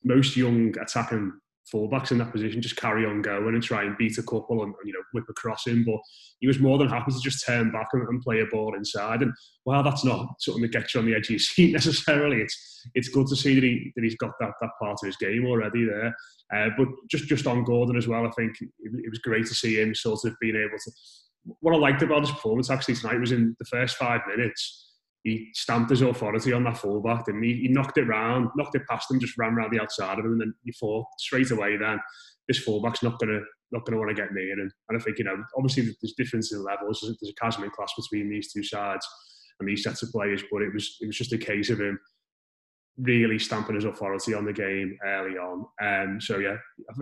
most 0.03 0.37
young 0.37 0.73
attacking 0.79 1.33
fullbacks 1.71 2.11
in 2.11 2.17
that 2.17 2.31
position 2.31 2.61
just 2.61 2.75
carry 2.75 3.05
on 3.05 3.21
going 3.21 3.53
and 3.53 3.63
try 3.63 3.83
and 3.83 3.97
beat 3.97 4.17
a 4.17 4.23
couple 4.23 4.63
and, 4.63 4.73
and, 4.73 4.85
you 4.85 4.93
know 4.93 4.99
whip 5.13 5.25
across 5.29 5.65
him. 5.65 5.83
But 5.85 5.99
he 6.39 6.47
was 6.47 6.59
more 6.59 6.77
than 6.77 6.89
happy 6.89 7.11
to 7.11 7.19
just 7.19 7.45
turn 7.45 7.71
back 7.71 7.87
and, 7.93 8.07
and, 8.07 8.21
play 8.21 8.41
a 8.41 8.45
ball 8.45 8.75
inside. 8.75 9.21
And 9.21 9.33
while 9.63 9.83
that's 9.83 10.03
not 10.03 10.27
something 10.39 10.61
that 10.63 10.71
gets 10.71 10.93
you 10.93 10.99
on 10.99 11.05
the 11.05 11.15
edge 11.15 11.25
of 11.25 11.31
your 11.31 11.39
seat 11.39 11.73
necessarily, 11.73 12.41
it's 12.41 12.89
it's 12.95 13.09
good 13.09 13.27
to 13.27 13.35
see 13.35 13.55
that 13.55 13.63
he 13.63 13.91
that 13.95 14.03
he's 14.03 14.17
got 14.17 14.31
that 14.39 14.53
that 14.61 14.71
part 14.79 14.97
of 15.01 15.07
his 15.07 15.17
game 15.17 15.45
already 15.45 15.85
there. 15.85 16.15
Uh, 16.53 16.69
but 16.77 16.87
just 17.09 17.27
just 17.27 17.47
on 17.47 17.63
Gordon 17.63 17.97
as 17.97 18.07
well, 18.07 18.25
I 18.25 18.31
think 18.31 18.55
it, 18.61 18.69
it 18.81 19.09
was 19.09 19.19
great 19.19 19.45
to 19.47 19.55
see 19.55 19.79
him 19.79 19.95
sort 19.95 20.25
of 20.25 20.35
being 20.39 20.55
able 20.55 20.77
to. 20.77 20.91
What 21.59 21.75
I 21.75 21.77
liked 21.77 22.01
about 22.01 22.21
his 22.21 22.31
performance 22.31 22.69
actually 22.69 22.95
tonight 22.95 23.19
was 23.19 23.33
in 23.33 23.53
the 23.59 23.65
first 23.65 23.97
five 23.97 24.21
minutes 24.27 24.92
he 25.23 25.49
stamped 25.53 25.89
his 25.89 26.01
authority 26.01 26.51
on 26.51 26.65
that 26.65 26.77
fullback 26.77 27.27
and 27.29 27.43
he, 27.43 27.53
he 27.53 27.67
knocked 27.69 27.97
it 27.97 28.07
round, 28.07 28.49
knocked 28.57 28.75
it 28.75 28.87
past 28.89 29.09
him, 29.09 29.19
just 29.19 29.37
ran 29.37 29.53
around 29.53 29.71
the 29.71 29.81
outside 29.81 30.19
of 30.19 30.25
him, 30.25 30.33
and 30.33 30.41
then 30.41 30.53
you 30.63 30.73
thought 30.79 31.05
straight 31.17 31.51
away 31.51 31.77
then 31.77 31.99
this 32.47 32.59
fullback's 32.59 33.03
not 33.03 33.19
gonna 33.19 33.39
not 33.71 33.85
gonna 33.85 33.97
want 33.97 34.09
to 34.09 34.21
get 34.21 34.33
near 34.33 34.53
him. 34.53 34.71
And 34.89 34.99
I 34.99 35.03
think 35.03 35.17
you 35.17 35.25
know 35.25 35.41
obviously 35.57 35.83
there's 36.01 36.13
differences 36.17 36.57
in 36.57 36.63
levels. 36.63 36.99
There's, 37.01 37.17
there's 37.21 37.31
a 37.31 37.43
chasm 37.43 37.63
in 37.63 37.69
class 37.71 37.93
between 37.97 38.29
these 38.29 38.51
two 38.51 38.63
sides 38.63 39.07
and 39.59 39.69
these 39.69 39.83
sets 39.83 40.03
of 40.03 40.11
players, 40.11 40.43
but 40.51 40.61
it 40.61 40.73
was 40.73 40.97
it 41.01 41.07
was 41.07 41.17
just 41.17 41.33
a 41.33 41.37
case 41.37 41.69
of 41.69 41.79
him 41.79 41.99
really 42.99 43.39
stamping 43.39 43.75
his 43.75 43.85
authority 43.85 44.35
on 44.35 44.45
the 44.45 44.53
game 44.53 44.95
early 45.03 45.35
on. 45.35 45.65
Um, 45.81 46.21
so 46.21 46.37
yeah, 46.37 46.57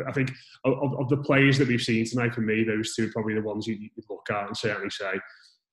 I, 0.08 0.12
think 0.14 0.32
of, 0.64 0.74
of, 0.98 1.10
the 1.10 1.18
players 1.18 1.58
that 1.58 1.68
we've 1.68 1.82
seen 1.82 2.06
tonight, 2.06 2.34
for 2.34 2.40
me, 2.40 2.64
those 2.64 2.96
two 2.96 3.08
are 3.08 3.12
probably 3.12 3.34
the 3.34 3.42
ones 3.42 3.68
you, 3.68 3.76
you 3.76 3.90
look 4.10 4.26
at 4.32 4.48
and 4.48 4.56
certainly 4.56 4.90
say 4.90 5.20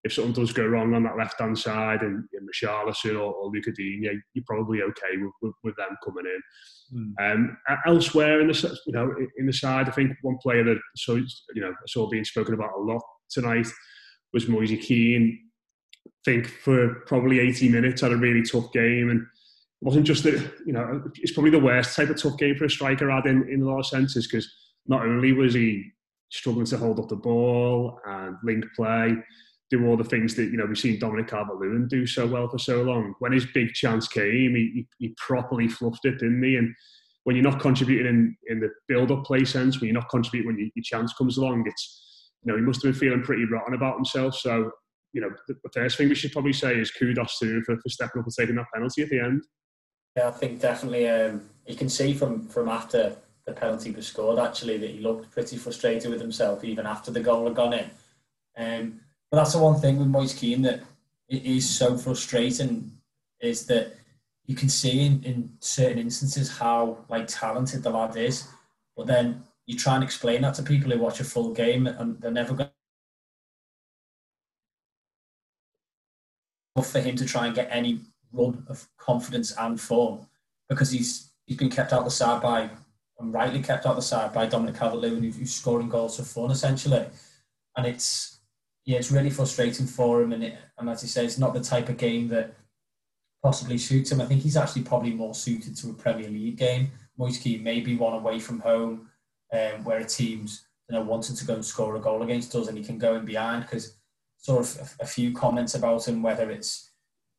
if 0.05 0.13
something 0.13 0.33
does 0.33 0.53
go 0.53 0.67
wrong 0.67 0.95
on 0.95 1.03
that 1.05 1.17
left 1.17 1.41
hand 1.41 1.59
side 1.59 2.03
and, 2.03 2.25
and 2.33 2.49
Richarlison 2.49 3.15
or, 3.15 3.33
or 3.35 3.51
Lucas 3.51 3.75
Digne, 3.77 4.09
you're 4.33 4.45
probably 4.47 4.83
okay 4.83 5.17
with, 5.21 5.33
with, 5.43 5.55
with 5.65 5.77
them 5.77 5.97
coming 6.05 6.25
in. 6.27 6.41
Mm. 7.21 7.33
Um, 7.33 7.59
elsewhere 7.87 8.41
in 8.41 8.49
the 8.49 8.79
you 8.87 8.93
know 8.93 9.13
in 9.37 9.47
the 9.47 9.53
side, 9.53 9.89
I 9.89 9.93
think 9.93 10.13
one 10.23 10.39
player 10.43 10.65
that 10.65 10.79
so 10.97 11.17
you 11.17 11.61
know 11.61 11.75
saw 11.87 12.09
being 12.09 12.25
spoken 12.25 12.55
about 12.55 12.71
a 12.77 12.81
lot 12.81 13.03
tonight 13.29 13.67
was 14.33 14.49
Moise 14.49 14.79
Kean. 14.81 15.39
I 16.07 16.11
think 16.25 16.47
for 16.47 17.03
probably 17.07 17.41
80 17.41 17.69
minutes 17.69 18.01
had 18.01 18.13
a 18.13 18.17
really 18.17 18.43
tough 18.43 18.73
game 18.73 19.11
and 19.11 19.21
it 19.21 19.85
wasn't 19.85 20.07
just 20.07 20.25
that 20.25 20.53
you 20.67 20.73
know 20.73 21.03
it's 21.15 21.33
probably 21.33 21.51
the 21.51 21.59
worst 21.59 21.95
type 21.95 22.09
of 22.09 22.21
tough 22.21 22.37
game 22.39 22.57
for 22.57 22.65
a 22.65 22.71
striker 22.71 23.11
had 23.11 23.27
in, 23.27 23.49
in 23.49 23.63
a 23.63 23.65
lot 23.65 23.79
of 23.79 23.87
senses 23.87 24.27
because 24.27 24.51
not 24.87 25.03
only 25.03 25.33
was 25.33 25.55
he 25.55 25.85
struggling 26.31 26.67
to 26.67 26.77
hold 26.77 26.99
up 26.99 27.09
the 27.09 27.17
ball 27.17 27.99
and 28.07 28.37
link 28.43 28.65
play 28.75 29.15
do 29.71 29.87
all 29.87 29.97
the 29.97 30.05
things 30.05 30.35
that 30.37 30.51
you 30.51 30.57
know 30.57 30.67
we've 30.67 30.79
seen 30.79 30.99
Dominic 30.99 31.29
Calvert-Lewin 31.29 31.89
do 31.89 32.07
so 32.07 32.27
well 32.27 32.49
for 32.49 32.59
so 32.59 32.83
long. 32.83 33.15
When 33.19 33.33
his 33.33 33.47
big 33.47 33.73
chance 33.75 34.09
came, 34.09 34.55
he, 34.55 34.71
he, 34.75 34.89
he 34.99 35.15
properly 35.17 35.69
fluffed 35.69 36.05
it, 36.05 36.19
didn't 36.19 36.43
he? 36.43 36.57
And 36.57 36.75
when 37.25 37.37
you're 37.37 37.51
not 37.51 37.61
contributing 37.61 38.07
in, 38.07 38.37
in 38.47 38.61
the 38.61 38.71
build-up 38.89 39.25
play 39.25 39.45
sense, 39.45 39.81
when 39.81 39.89
you're 39.89 40.01
not 40.01 40.09
contributing 40.09 40.47
when 40.47 40.59
you, 40.59 40.71
your 40.75 40.83
chance 40.83 41.13
comes 41.13 41.37
along, 41.37 41.65
it's 41.67 42.31
you 42.43 42.51
know 42.51 42.57
he 42.57 42.65
must 42.65 42.83
have 42.83 42.93
been 42.93 43.01
feeling 43.01 43.23
pretty 43.23 43.45
rotten 43.45 43.75
about 43.75 43.97
himself. 43.97 44.35
So 44.37 44.71
you 45.13 45.21
know 45.21 45.31
the, 45.47 45.55
the 45.63 45.71
first 45.75 45.99
thing 45.99 46.09
we 46.09 46.15
should 46.15 46.33
probably 46.33 46.53
say 46.53 46.75
is 46.75 46.91
kudos 46.91 47.39
to 47.41 47.57
him 47.57 47.65
for, 47.65 47.77
for 47.77 47.89
stepping 47.89 48.21
up 48.21 48.27
and 48.27 48.35
taking 48.35 48.57
that 48.57 48.67
penalty 48.73 49.03
at 49.03 49.11
the 49.11 49.21
end. 49.21 49.43
Yeah, 50.17 50.29
I 50.29 50.33
think 50.33 50.61
definitely 50.61 51.09
um, 51.09 51.43
you 51.67 51.77
can 51.77 51.89
see 51.89 52.15
from 52.15 52.47
from 52.49 52.69
after 52.69 53.17
the 53.47 53.53
penalty 53.53 53.91
was 53.91 54.07
scored 54.07 54.39
actually 54.39 54.77
that 54.79 54.91
he 54.91 55.01
looked 55.01 55.31
pretty 55.31 55.57
frustrated 55.57 56.11
with 56.11 56.21
himself 56.21 56.65
even 56.65 56.87
after 56.87 57.11
the 57.11 57.21
goal 57.21 57.47
had 57.47 57.55
gone 57.55 57.73
in. 57.73 57.91
Um, 58.57 59.01
but 59.31 59.39
that's 59.39 59.53
the 59.53 59.59
one 59.59 59.81
thing 59.81 59.99
with 59.99 60.09
Moise 60.09 60.35
Kean 60.35 60.63
that 60.63 60.81
it 61.29 61.45
is 61.45 61.69
so 61.69 61.97
frustrating 61.97 62.93
is 63.41 63.67
that 63.67 63.95
you 64.47 64.57
can 64.57 64.69
see 64.69 65.05
in, 65.05 65.23
in 65.25 65.51
certain 65.61 65.99
instances 65.99 66.57
how 66.57 67.05
like 67.09 67.27
talented 67.29 67.83
the 67.83 67.91
lad 67.91 68.17
is, 68.17 68.49
but 68.97 69.07
then 69.07 69.43
you 69.67 69.77
try 69.77 69.95
and 69.95 70.03
explain 70.03 70.41
that 70.43 70.55
to 70.55 70.63
people 70.63 70.91
who 70.91 70.99
watch 70.99 71.21
a 71.21 71.25
full 71.25 71.53
game 71.53 71.87
and 71.87 72.19
they're 72.21 72.31
never 72.31 72.55
going 72.55 72.71
for 76.83 77.01
him 77.01 77.17
to 77.17 77.27
try 77.27 77.47
and 77.47 77.55
get 77.55 77.69
any 77.71 78.01
run 78.33 78.65
of 78.69 78.89
confidence 78.97 79.55
and 79.59 79.81
form 79.81 80.27
because 80.69 80.91
he's 80.91 81.33
he's 81.47 81.57
been 81.57 81.71
kept 81.71 81.93
out 81.93 82.05
the 82.05 82.11
side 82.11 82.41
by 82.41 82.71
and 83.19 83.33
rightly 83.33 83.61
kept 83.61 83.85
out 83.85 83.97
the 83.97 84.03
side 84.03 84.33
by 84.33 84.47
Dominic 84.47 84.77
Calvert-Lewin 84.77 85.25
who's 85.25 85.53
scoring 85.53 85.89
goals 85.89 86.17
for 86.17 86.23
fun 86.23 86.51
essentially, 86.51 87.07
and 87.77 87.87
it's 87.87 88.38
yeah, 88.89 88.97
it's 88.97 89.13
really 89.13 89.29
frustrating 89.29 89.87
for 89.87 90.23
him. 90.23 90.33
And, 90.33 90.43
it, 90.43 90.57
and 90.79 90.89
as 90.89 91.03
you 91.03 91.11
say, 91.11 91.23
it's 91.23 91.37
not 91.37 91.53
the 91.53 91.61
type 91.61 91.91
of 91.91 91.99
game 91.99 92.27
that 92.29 92.55
possibly 93.43 93.77
suits 93.77 94.11
him. 94.11 94.23
I 94.23 94.25
think 94.25 94.41
he's 94.41 94.57
actually 94.57 94.85
probably 94.85 95.13
more 95.13 95.35
suited 95.35 95.77
to 95.77 95.91
a 95.91 95.93
Premier 95.93 96.31
League 96.31 96.57
game. 96.57 96.91
Moise 97.19 97.37
Kean 97.37 97.63
maybe 97.63 97.97
one 97.97 98.15
away 98.15 98.41
from 98.41 98.61
home, 98.61 99.11
um, 99.53 99.85
where 99.85 99.99
a 99.99 100.07
team's 100.07 100.65
you 100.89 100.97
know 100.97 101.03
wanting 101.03 101.37
to 101.37 101.45
go 101.45 101.53
and 101.53 101.65
score 101.65 101.97
a 101.97 102.01
goal 102.01 102.23
against 102.23 102.55
us, 102.55 102.69
and 102.69 102.79
he 102.79 102.83
can 102.83 102.97
go 102.97 103.15
in 103.15 103.27
behind. 103.27 103.65
Because 103.65 103.99
sort 104.39 104.61
of 104.61 104.81
a, 104.81 105.03
a, 105.03 105.07
few 105.07 105.35
comments 105.35 105.75
about 105.75 106.09
him, 106.09 106.23
whether 106.23 106.51
it's 106.51 106.91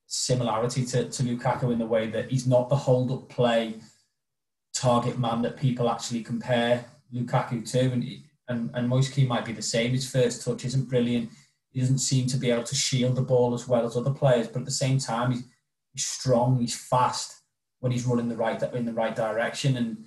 similarity 0.06 0.86
to, 0.86 1.10
to 1.10 1.24
Lukaku 1.24 1.74
in 1.74 1.79
the 1.79 1.86
way 1.88 2.12
that 2.12 2.29
he's 2.29 2.46
not 2.46 2.70
the 2.70 2.75
hold 2.75 3.12
up 3.12 3.27
play 3.27 3.82
target 4.75 5.18
man 5.18 5.41
that 5.41 5.58
people 5.58 5.89
actually 5.89 6.22
compare 6.22 6.86
Lukaku 7.12 7.68
to, 7.72 7.79
and 7.91 8.03
and, 8.50 8.72
and 8.74 8.89
Moise 8.89 9.10
Kean 9.10 9.27
might 9.27 9.46
be 9.46 9.53
the 9.53 9.62
same. 9.62 9.91
His 9.91 10.10
first 10.10 10.44
touch 10.44 10.65
isn't 10.65 10.89
brilliant. 10.89 11.29
He 11.72 11.79
doesn't 11.79 12.00
seem 12.00 12.27
to 12.27 12.38
be 12.38 12.50
able 12.50 12.63
to 12.63 12.75
shield 12.75 13.15
the 13.15 13.22
ball 13.22 13.53
as 13.53 13.68
well 13.68 13.86
as 13.86 13.96
other 13.96 14.12
players, 14.12 14.48
but 14.48 14.60
at 14.60 14.65
the 14.65 14.72
same 14.72 14.98
time, 14.98 15.32
he's, 15.32 15.44
he's 15.94 16.06
strong, 16.06 16.60
he's 16.60 16.75
fast 16.75 17.44
when 17.79 17.91
he's 17.91 18.06
running 18.06 18.27
the 18.27 18.36
right 18.36 18.62
in 18.74 18.86
the 18.86 18.94
right 18.94 19.15
direction. 19.15 19.77
And 19.77 20.06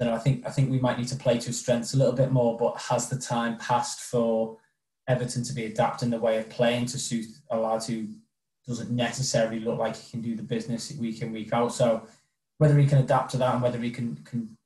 I. 0.00 0.14
I 0.14 0.18
think 0.18 0.46
I 0.46 0.50
think 0.50 0.70
we 0.70 0.80
might 0.80 0.98
need 0.98 1.08
to 1.08 1.16
play 1.16 1.38
to 1.38 1.46
his 1.46 1.60
strengths 1.60 1.94
a 1.94 1.96
little 1.96 2.12
bit 2.12 2.32
more. 2.32 2.56
But 2.56 2.78
has 2.78 3.08
the 3.08 3.18
time 3.18 3.56
passed 3.58 4.00
for 4.00 4.58
Everton 5.08 5.44
to 5.44 5.52
be 5.52 5.66
adapting 5.66 6.10
the 6.10 6.18
way 6.18 6.38
of 6.38 6.50
playing 6.50 6.86
to 6.86 6.98
suit 6.98 7.26
a 7.50 7.56
lad 7.56 7.84
who 7.84 8.08
doesn't 8.66 8.90
necessarily 8.90 9.60
look 9.60 9.78
like 9.78 9.96
he 9.96 10.10
can 10.10 10.20
do 10.20 10.36
the 10.36 10.42
business 10.42 10.92
week 10.92 11.22
in 11.22 11.32
week 11.32 11.52
out? 11.52 11.72
So 11.72 12.06
whether 12.58 12.78
he 12.78 12.86
can 12.86 12.98
adapt 12.98 13.30
to 13.32 13.36
that 13.38 13.54
and 13.54 13.62
whether 13.62 13.78
he 13.78 13.90
can 13.90 14.16
can 14.24 14.56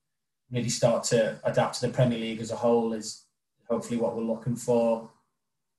really 0.50 0.68
start 0.68 1.04
to 1.04 1.38
adapt 1.44 1.80
to 1.80 1.86
the 1.86 1.92
Premier 1.92 2.18
League 2.18 2.40
as 2.40 2.50
a 2.50 2.56
whole 2.56 2.92
is 2.92 3.24
hopefully 3.68 3.98
what 3.98 4.16
we're 4.16 4.22
looking 4.22 4.56
for. 4.56 5.10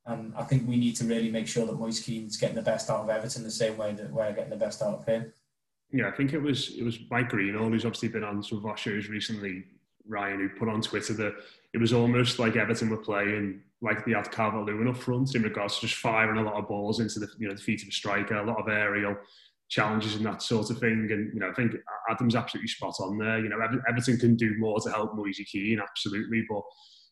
And 0.06 0.34
I 0.36 0.44
think 0.44 0.68
we 0.68 0.78
need 0.78 0.96
to 0.98 1.06
really 1.06 1.32
make 1.32 1.48
sure 1.48 1.66
that 1.66 1.80
Moise 1.80 2.00
Kean's 2.00 2.38
getting 2.38 2.56
the 2.56 2.62
best 2.62 2.90
out 2.90 3.02
of 3.02 3.10
Everton 3.10 3.44
the 3.44 3.52
same 3.52 3.78
way 3.78 3.94
that 3.94 4.12
we're 4.12 4.34
getting 4.34 4.52
the 4.52 4.56
best 4.56 4.82
out 4.82 5.00
of 5.00 5.06
him. 5.06 5.34
Yeah, 5.92 6.10
I 6.10 6.12
think 6.12 6.34
it 6.34 6.40
was 6.40 6.76
it 6.78 6.84
was 6.84 7.00
Mike 7.10 7.30
Greenall 7.30 7.70
who's 7.70 7.86
obviously 7.86 8.10
been 8.10 8.24
on 8.24 8.44
some 8.44 8.58
of 8.58 8.66
our 8.66 8.78
shows 8.78 9.08
recently. 9.08 9.64
Ryan, 10.08 10.40
who 10.40 10.50
put 10.50 10.70
on 10.70 10.82
Twitter 10.82 11.14
that 11.14 11.34
it 11.74 11.80
was 11.80 11.92
almost 11.92 12.38
like 12.38 12.56
Everton 12.56 12.90
were 12.90 12.98
playing 12.98 13.62
like 13.82 14.06
they 14.06 14.12
had 14.12 14.32
Calvert 14.32 14.66
Lewin 14.66 14.88
up 14.88 14.98
front 14.98 15.36
in 15.36 15.42
regards 15.42 15.76
to 15.76 15.88
just 15.88 16.00
firing 16.00 16.38
a 16.38 16.44
lot 16.44 16.56
of 16.56 16.68
balls 16.68 17.00
into 17.00 17.20
the 17.20 17.28
you 17.38 17.48
know 17.48 17.56
the 17.56 17.62
feet 17.62 17.82
of 17.82 17.90
a 17.90 17.92
striker, 17.92 18.36
a 18.36 18.46
lot 18.46 18.60
of 18.60 18.68
aerial 18.68 19.16
challenges 19.70 20.16
and 20.16 20.26
that 20.26 20.42
sort 20.42 20.70
of 20.70 20.80
thing. 20.80 21.08
And 21.12 21.34
you 21.34 21.40
know, 21.40 21.50
I 21.50 21.54
think 21.54 21.74
Adam's 22.10 22.36
absolutely 22.36 22.68
spot 22.68 22.96
on 23.00 23.18
there. 23.18 23.40
You 23.40 23.50
know, 23.50 23.58
Everton 23.90 24.18
can 24.18 24.36
do 24.36 24.56
more 24.58 24.80
to 24.82 24.90
help 24.90 25.16
Moise 25.16 25.42
Kean, 25.52 25.80
absolutely, 25.80 26.44
but 26.50 26.62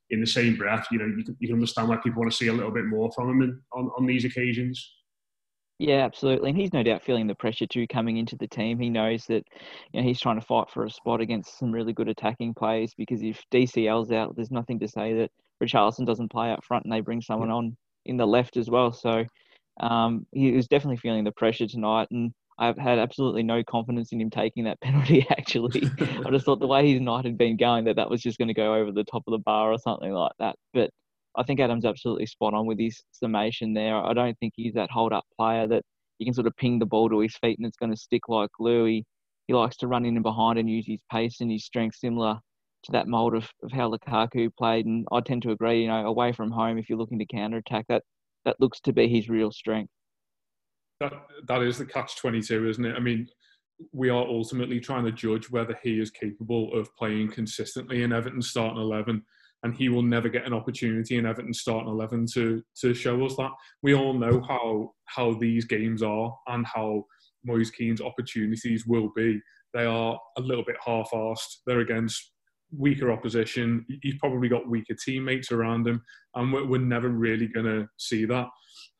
in 0.09 0.19
the 0.19 0.27
same 0.27 0.55
breath, 0.55 0.87
you 0.91 0.99
know, 0.99 1.05
you 1.05 1.23
can, 1.23 1.35
you 1.39 1.47
can 1.47 1.55
understand 1.55 1.89
why 1.89 1.97
people 1.97 2.19
want 2.19 2.31
to 2.31 2.37
see 2.37 2.47
a 2.47 2.53
little 2.53 2.71
bit 2.71 2.85
more 2.85 3.11
from 3.13 3.29
him 3.29 3.41
in, 3.41 3.61
on 3.73 3.89
on 3.97 4.05
these 4.05 4.25
occasions. 4.25 4.93
Yeah, 5.79 6.05
absolutely. 6.05 6.51
And 6.51 6.57
he's 6.57 6.71
no 6.71 6.83
doubt 6.83 7.03
feeling 7.03 7.27
the 7.27 7.35
pressure 7.35 7.65
too 7.65 7.87
coming 7.87 8.17
into 8.17 8.37
the 8.37 8.47
team. 8.47 8.79
He 8.79 8.89
knows 8.89 9.25
that 9.25 9.43
you 9.91 10.01
know, 10.01 10.07
he's 10.07 10.21
trying 10.21 10.39
to 10.39 10.45
fight 10.45 10.69
for 10.69 10.85
a 10.85 10.89
spot 10.89 11.19
against 11.19 11.57
some 11.57 11.71
really 11.71 11.93
good 11.93 12.07
attacking 12.07 12.53
players 12.53 12.93
because 12.95 13.21
if 13.23 13.43
DCL's 13.51 14.11
out, 14.11 14.35
there's 14.35 14.51
nothing 14.51 14.79
to 14.79 14.87
say 14.87 15.13
that 15.15 15.31
Richarlison 15.61 16.05
doesn't 16.05 16.31
play 16.31 16.51
up 16.51 16.63
front 16.63 16.85
and 16.85 16.93
they 16.93 17.01
bring 17.01 17.21
someone 17.21 17.49
on 17.49 17.75
in 18.05 18.17
the 18.17 18.27
left 18.27 18.55
as 18.55 18.69
well. 18.69 18.93
So 18.93 19.25
um, 19.79 20.25
he 20.31 20.51
was 20.51 20.67
definitely 20.67 20.97
feeling 20.97 21.23
the 21.23 21.31
pressure 21.31 21.67
tonight. 21.67 22.07
And 22.11 22.33
I've 22.57 22.77
had 22.77 22.99
absolutely 22.99 23.43
no 23.43 23.63
confidence 23.63 24.11
in 24.11 24.21
him 24.21 24.29
taking 24.29 24.65
that 24.65 24.79
penalty, 24.81 25.25
actually. 25.29 25.83
I 26.25 26.29
just 26.29 26.45
thought 26.45 26.59
the 26.59 26.67
way 26.67 26.91
his 26.91 27.01
night 27.01 27.25
had 27.25 27.37
been 27.37 27.57
going 27.57 27.85
that 27.85 27.95
that 27.95 28.09
was 28.09 28.21
just 28.21 28.37
going 28.37 28.47
to 28.47 28.53
go 28.53 28.75
over 28.75 28.91
the 28.91 29.03
top 29.03 29.23
of 29.27 29.31
the 29.31 29.39
bar 29.39 29.71
or 29.71 29.79
something 29.79 30.11
like 30.11 30.33
that. 30.39 30.55
But 30.73 30.91
I 31.35 31.43
think 31.43 31.59
Adam's 31.59 31.85
absolutely 31.85 32.27
spot 32.27 32.53
on 32.53 32.65
with 32.65 32.79
his 32.79 33.01
summation 33.11 33.73
there. 33.73 33.95
I 33.95 34.13
don't 34.13 34.37
think 34.39 34.53
he's 34.55 34.73
that 34.75 34.91
hold 34.91 35.13
up 35.13 35.25
player 35.35 35.67
that 35.67 35.83
you 36.19 36.25
can 36.25 36.33
sort 36.33 36.47
of 36.47 36.55
ping 36.57 36.79
the 36.79 36.85
ball 36.85 37.09
to 37.09 37.19
his 37.19 37.35
feet 37.37 37.57
and 37.57 37.65
it's 37.65 37.77
going 37.77 37.91
to 37.91 37.97
stick 37.97 38.29
like 38.29 38.51
glue. 38.57 38.85
He, 38.85 39.05
he 39.47 39.53
likes 39.53 39.77
to 39.77 39.87
run 39.87 40.05
in 40.05 40.15
and 40.15 40.23
behind 40.23 40.59
and 40.59 40.69
use 40.69 40.85
his 40.85 40.99
pace 41.11 41.41
and 41.41 41.51
his 41.51 41.65
strength 41.65 41.95
similar 41.95 42.39
to 42.83 42.91
that 42.91 43.07
mould 43.07 43.33
of, 43.33 43.49
of 43.63 43.71
how 43.71 43.89
Lukaku 43.89 44.49
played. 44.55 44.85
And 44.85 45.07
I 45.11 45.21
tend 45.21 45.41
to 45.43 45.51
agree, 45.51 45.81
you 45.81 45.87
know, 45.87 46.05
away 46.05 46.33
from 46.33 46.51
home, 46.51 46.77
if 46.77 46.87
you're 46.87 46.97
looking 46.97 47.19
to 47.19 47.25
counter 47.25 47.57
attack, 47.57 47.85
that, 47.89 48.03
that 48.45 48.59
looks 48.59 48.79
to 48.81 48.93
be 48.93 49.07
his 49.07 49.29
real 49.29 49.51
strength. 49.51 49.91
That, 51.09 51.13
that 51.47 51.61
is 51.61 51.77
the 51.77 51.85
catch 51.85 52.17
22, 52.17 52.69
isn't 52.69 52.85
it? 52.85 52.95
I 52.95 52.99
mean, 52.99 53.27
we 53.91 54.09
are 54.09 54.25
ultimately 54.25 54.79
trying 54.79 55.05
to 55.05 55.11
judge 55.11 55.49
whether 55.49 55.77
he 55.83 55.99
is 55.99 56.11
capable 56.11 56.73
of 56.73 56.95
playing 56.95 57.31
consistently 57.31 58.03
in 58.03 58.13
Everton 58.13 58.41
starting 58.41 58.81
11 58.81 59.23
and 59.63 59.73
he 59.73 59.89
will 59.89 60.03
never 60.03 60.29
get 60.29 60.45
an 60.45 60.53
opportunity 60.53 61.17
in 61.17 61.25
Everton 61.25 61.53
starting 61.53 61.89
eleven 61.89 62.25
to 62.33 62.61
to 62.81 62.93
show 62.93 63.25
us 63.25 63.35
that. 63.37 63.51
We 63.81 63.95
all 63.95 64.13
know 64.13 64.41
how 64.47 64.91
how 65.05 65.33
these 65.33 65.65
games 65.65 66.03
are 66.03 66.37
and 66.47 66.65
how 66.67 67.05
Moise 67.45 67.71
Kean's 67.71 68.01
opportunities 68.01 68.85
will 68.85 69.09
be. 69.15 69.41
They 69.73 69.85
are 69.85 70.19
a 70.37 70.41
little 70.41 70.63
bit 70.63 70.75
half-assed. 70.85 71.61
They're 71.65 71.79
against 71.79 72.31
weaker 72.77 73.11
opposition. 73.11 73.85
He's 74.01 74.17
probably 74.19 74.49
got 74.49 74.69
weaker 74.69 74.93
teammates 74.93 75.51
around 75.51 75.87
him, 75.87 76.01
and 76.35 76.53
we're, 76.53 76.65
we're 76.65 76.81
never 76.81 77.09
really 77.09 77.47
going 77.47 77.65
to 77.65 77.87
see 77.97 78.25
that. 78.25 78.47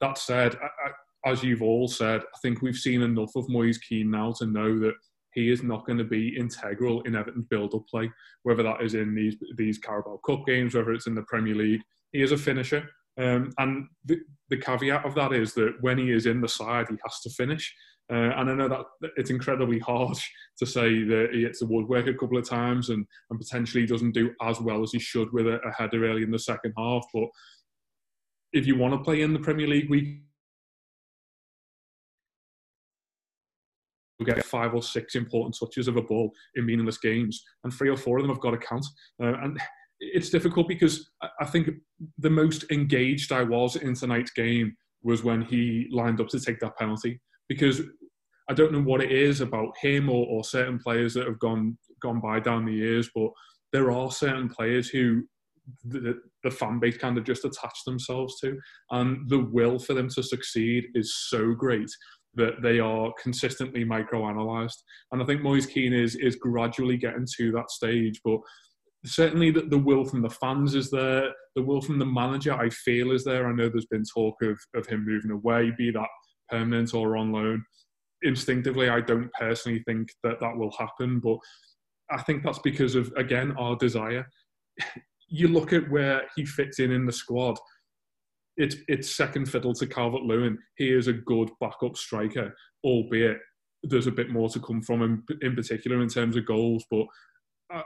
That 0.01 0.17
said, 0.17 0.55
I, 0.55 0.65
I, 0.65 0.91
as 1.25 1.43
you've 1.43 1.61
all 1.61 1.87
said, 1.87 2.21
I 2.21 2.37
think 2.41 2.61
we've 2.61 2.75
seen 2.75 3.01
enough 3.01 3.35
of 3.35 3.49
Moise 3.49 3.77
Kean 3.77 4.11
now 4.11 4.33
to 4.39 4.45
know 4.45 4.79
that 4.79 4.93
he 5.33 5.51
is 5.51 5.63
not 5.63 5.85
going 5.85 5.97
to 5.97 6.03
be 6.03 6.37
integral 6.37 7.01
in 7.01 7.15
Everton's 7.15 7.47
build-up 7.49 7.87
play, 7.87 8.11
whether 8.43 8.63
that 8.63 8.81
is 8.81 8.93
in 8.93 9.15
these 9.15 9.35
these 9.57 9.79
Carabao 9.79 10.19
Cup 10.25 10.45
games, 10.45 10.75
whether 10.75 10.91
it's 10.91 11.07
in 11.07 11.15
the 11.15 11.23
Premier 11.23 11.55
League. 11.55 11.81
He 12.11 12.21
is 12.21 12.31
a 12.31 12.37
finisher, 12.37 12.87
um, 13.19 13.51
and 13.57 13.87
the, 14.05 14.19
the 14.49 14.57
caveat 14.57 15.05
of 15.05 15.15
that 15.15 15.33
is 15.33 15.53
that 15.53 15.75
when 15.81 15.97
he 15.97 16.11
is 16.11 16.25
in 16.25 16.41
the 16.41 16.47
side, 16.49 16.87
he 16.89 16.97
has 17.03 17.19
to 17.21 17.29
finish. 17.31 17.73
Uh, 18.11 18.31
and 18.35 18.49
I 18.49 18.53
know 18.53 18.67
that 18.67 19.11
it's 19.15 19.29
incredibly 19.29 19.79
harsh 19.79 20.27
to 20.59 20.65
say 20.65 21.03
that 21.03 21.29
he 21.31 21.43
hits 21.43 21.59
the 21.59 21.65
woodwork 21.65 22.05
a 22.07 22.13
couple 22.13 22.37
of 22.37 22.47
times 22.47 22.89
and, 22.89 23.05
and 23.29 23.39
potentially 23.39 23.85
doesn't 23.85 24.11
do 24.11 24.31
as 24.41 24.59
well 24.59 24.83
as 24.83 24.91
he 24.91 24.99
should 24.99 25.31
with 25.31 25.47
a, 25.47 25.59
a 25.61 25.71
header 25.71 26.05
early 26.05 26.21
in 26.21 26.31
the 26.31 26.37
second 26.37 26.73
half. 26.77 27.05
But 27.13 27.29
if 28.51 28.67
you 28.67 28.77
want 28.77 28.93
to 28.93 28.99
play 28.99 29.21
in 29.21 29.33
the 29.33 29.39
Premier 29.39 29.67
League 29.67 29.89
week 29.89 30.21
get 34.25 34.45
five 34.45 34.73
or 34.73 34.83
six 34.83 35.15
important 35.15 35.57
touches 35.59 35.87
of 35.87 35.97
a 35.97 36.01
ball 36.01 36.31
in 36.55 36.65
meaningless 36.65 36.97
games, 36.97 37.43
and 37.63 37.73
three 37.73 37.89
or 37.89 37.97
four 37.97 38.17
of 38.17 38.23
them 38.23 38.31
have 38.31 38.41
got 38.41 38.51
to 38.51 38.57
count. 38.57 38.85
Uh, 39.21 39.33
and 39.41 39.59
it's 39.99 40.29
difficult 40.29 40.67
because 40.67 41.11
I 41.39 41.45
think 41.45 41.69
the 42.17 42.29
most 42.29 42.65
engaged 42.71 43.31
I 43.31 43.43
was 43.43 43.75
in 43.75 43.95
tonight's 43.95 44.31
game 44.31 44.75
was 45.01 45.23
when 45.23 45.41
he 45.41 45.87
lined 45.91 46.21
up 46.21 46.29
to 46.29 46.39
take 46.39 46.59
that 46.59 46.77
penalty. 46.77 47.19
Because 47.49 47.81
I 48.49 48.53
don't 48.53 48.71
know 48.71 48.81
what 48.81 49.01
it 49.01 49.11
is 49.11 49.41
about 49.41 49.77
him 49.81 50.09
or, 50.09 50.25
or 50.27 50.43
certain 50.43 50.79
players 50.79 51.13
that 51.13 51.27
have 51.27 51.39
gone 51.39 51.77
gone 52.01 52.19
by 52.19 52.39
down 52.39 52.65
the 52.65 52.73
years, 52.73 53.09
but 53.15 53.29
there 53.71 53.91
are 53.91 54.11
certain 54.11 54.49
players 54.49 54.89
who 54.89 55.23
the, 55.85 56.19
the 56.43 56.51
fan 56.51 56.79
base 56.79 56.97
kind 56.97 57.17
of 57.17 57.23
just 57.23 57.45
attach 57.45 57.85
themselves 57.85 58.39
to, 58.41 58.57
and 58.91 59.29
the 59.29 59.39
will 59.39 59.79
for 59.79 59.93
them 59.93 60.09
to 60.09 60.21
succeed 60.21 60.87
is 60.93 61.15
so 61.29 61.53
great 61.53 61.89
that 62.35 62.61
they 62.61 62.79
are 62.79 63.13
consistently 63.21 63.85
microanalyzed. 63.85 64.77
And 65.11 65.21
I 65.21 65.25
think 65.25 65.41
Moise 65.41 65.65
Kean 65.65 65.93
is 65.93 66.15
is 66.15 66.35
gradually 66.35 66.97
getting 66.97 67.27
to 67.37 67.51
that 67.53 67.71
stage, 67.71 68.19
but 68.23 68.39
certainly 69.05 69.51
the, 69.51 69.61
the 69.61 69.77
will 69.77 70.05
from 70.05 70.21
the 70.21 70.29
fans 70.29 70.75
is 70.75 70.89
there. 70.89 71.31
The 71.55 71.61
will 71.61 71.81
from 71.81 71.99
the 71.99 72.05
manager, 72.05 72.53
I 72.53 72.69
feel, 72.69 73.11
is 73.11 73.23
there. 73.23 73.47
I 73.47 73.53
know 73.53 73.69
there's 73.69 73.85
been 73.85 74.05
talk 74.05 74.41
of 74.41 74.59
of 74.75 74.87
him 74.87 75.05
moving 75.05 75.31
away, 75.31 75.71
be 75.77 75.91
that 75.91 76.09
permanent 76.49 76.93
or 76.93 77.17
on 77.17 77.31
loan. 77.31 77.63
Instinctively, 78.23 78.89
I 78.89 79.01
don't 79.01 79.31
personally 79.33 79.83
think 79.85 80.09
that 80.23 80.39
that 80.39 80.55
will 80.55 80.71
happen, 80.79 81.19
but 81.19 81.37
I 82.09 82.21
think 82.21 82.43
that's 82.43 82.59
because 82.59 82.95
of 82.95 83.11
again 83.17 83.53
our 83.57 83.75
desire. 83.75 84.27
You 85.29 85.47
look 85.47 85.73
at 85.73 85.89
where 85.89 86.21
he 86.35 86.45
fits 86.45 86.77
in 86.77 86.91
in 86.91 87.07
the 87.07 87.11
squad 87.11 87.57
it's 88.57 88.75
it's 88.87 89.15
second 89.15 89.49
fiddle 89.49 89.73
to 89.73 89.87
Calvert 89.87 90.23
Lewin. 90.23 90.57
He 90.77 90.91
is 90.91 91.07
a 91.07 91.13
good 91.13 91.49
backup 91.59 91.97
striker, 91.97 92.53
albeit 92.83 93.37
there's 93.83 94.07
a 94.07 94.11
bit 94.11 94.29
more 94.29 94.49
to 94.49 94.59
come 94.59 94.81
from 94.81 95.01
him 95.01 95.25
in 95.41 95.55
particular 95.55 96.01
in 96.01 96.07
terms 96.07 96.35
of 96.37 96.45
goals. 96.45 96.85
But 96.89 97.05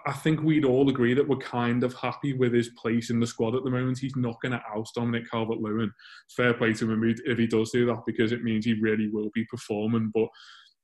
I 0.06 0.12
think 0.12 0.41
we'd 0.41 0.65
all 0.65 0.89
agree 0.89 1.13
that 1.13 1.27
we're 1.27 1.38
kind 1.38 1.84
of 1.84 1.93
happy 1.93 2.34
with 2.34 2.53
his 2.53 2.69
place 2.69 3.10
in 3.10 3.19
the 3.19 3.27
squad 3.27 3.56
at 3.56 3.63
the 3.63 3.71
moment. 3.71 3.99
He's 3.99 4.15
not 4.17 4.36
going 4.41 4.51
to 4.51 4.62
oust 4.75 4.95
Dominic 4.95 5.30
Calvert 5.30 5.60
Lewin. 5.60 5.91
It's 6.25 6.36
fair 6.36 6.53
play 6.53 6.73
to 6.73 6.91
him 6.91 7.15
if 7.25 7.38
he 7.38 7.47
does 7.47 7.71
do 7.71 7.86
that 7.86 8.01
because 8.06 8.32
it 8.32 8.43
means 8.43 8.65
he 8.65 8.73
really 8.73 9.08
will 9.08 9.30
be 9.34 9.45
performing. 9.45 10.12
But 10.13 10.27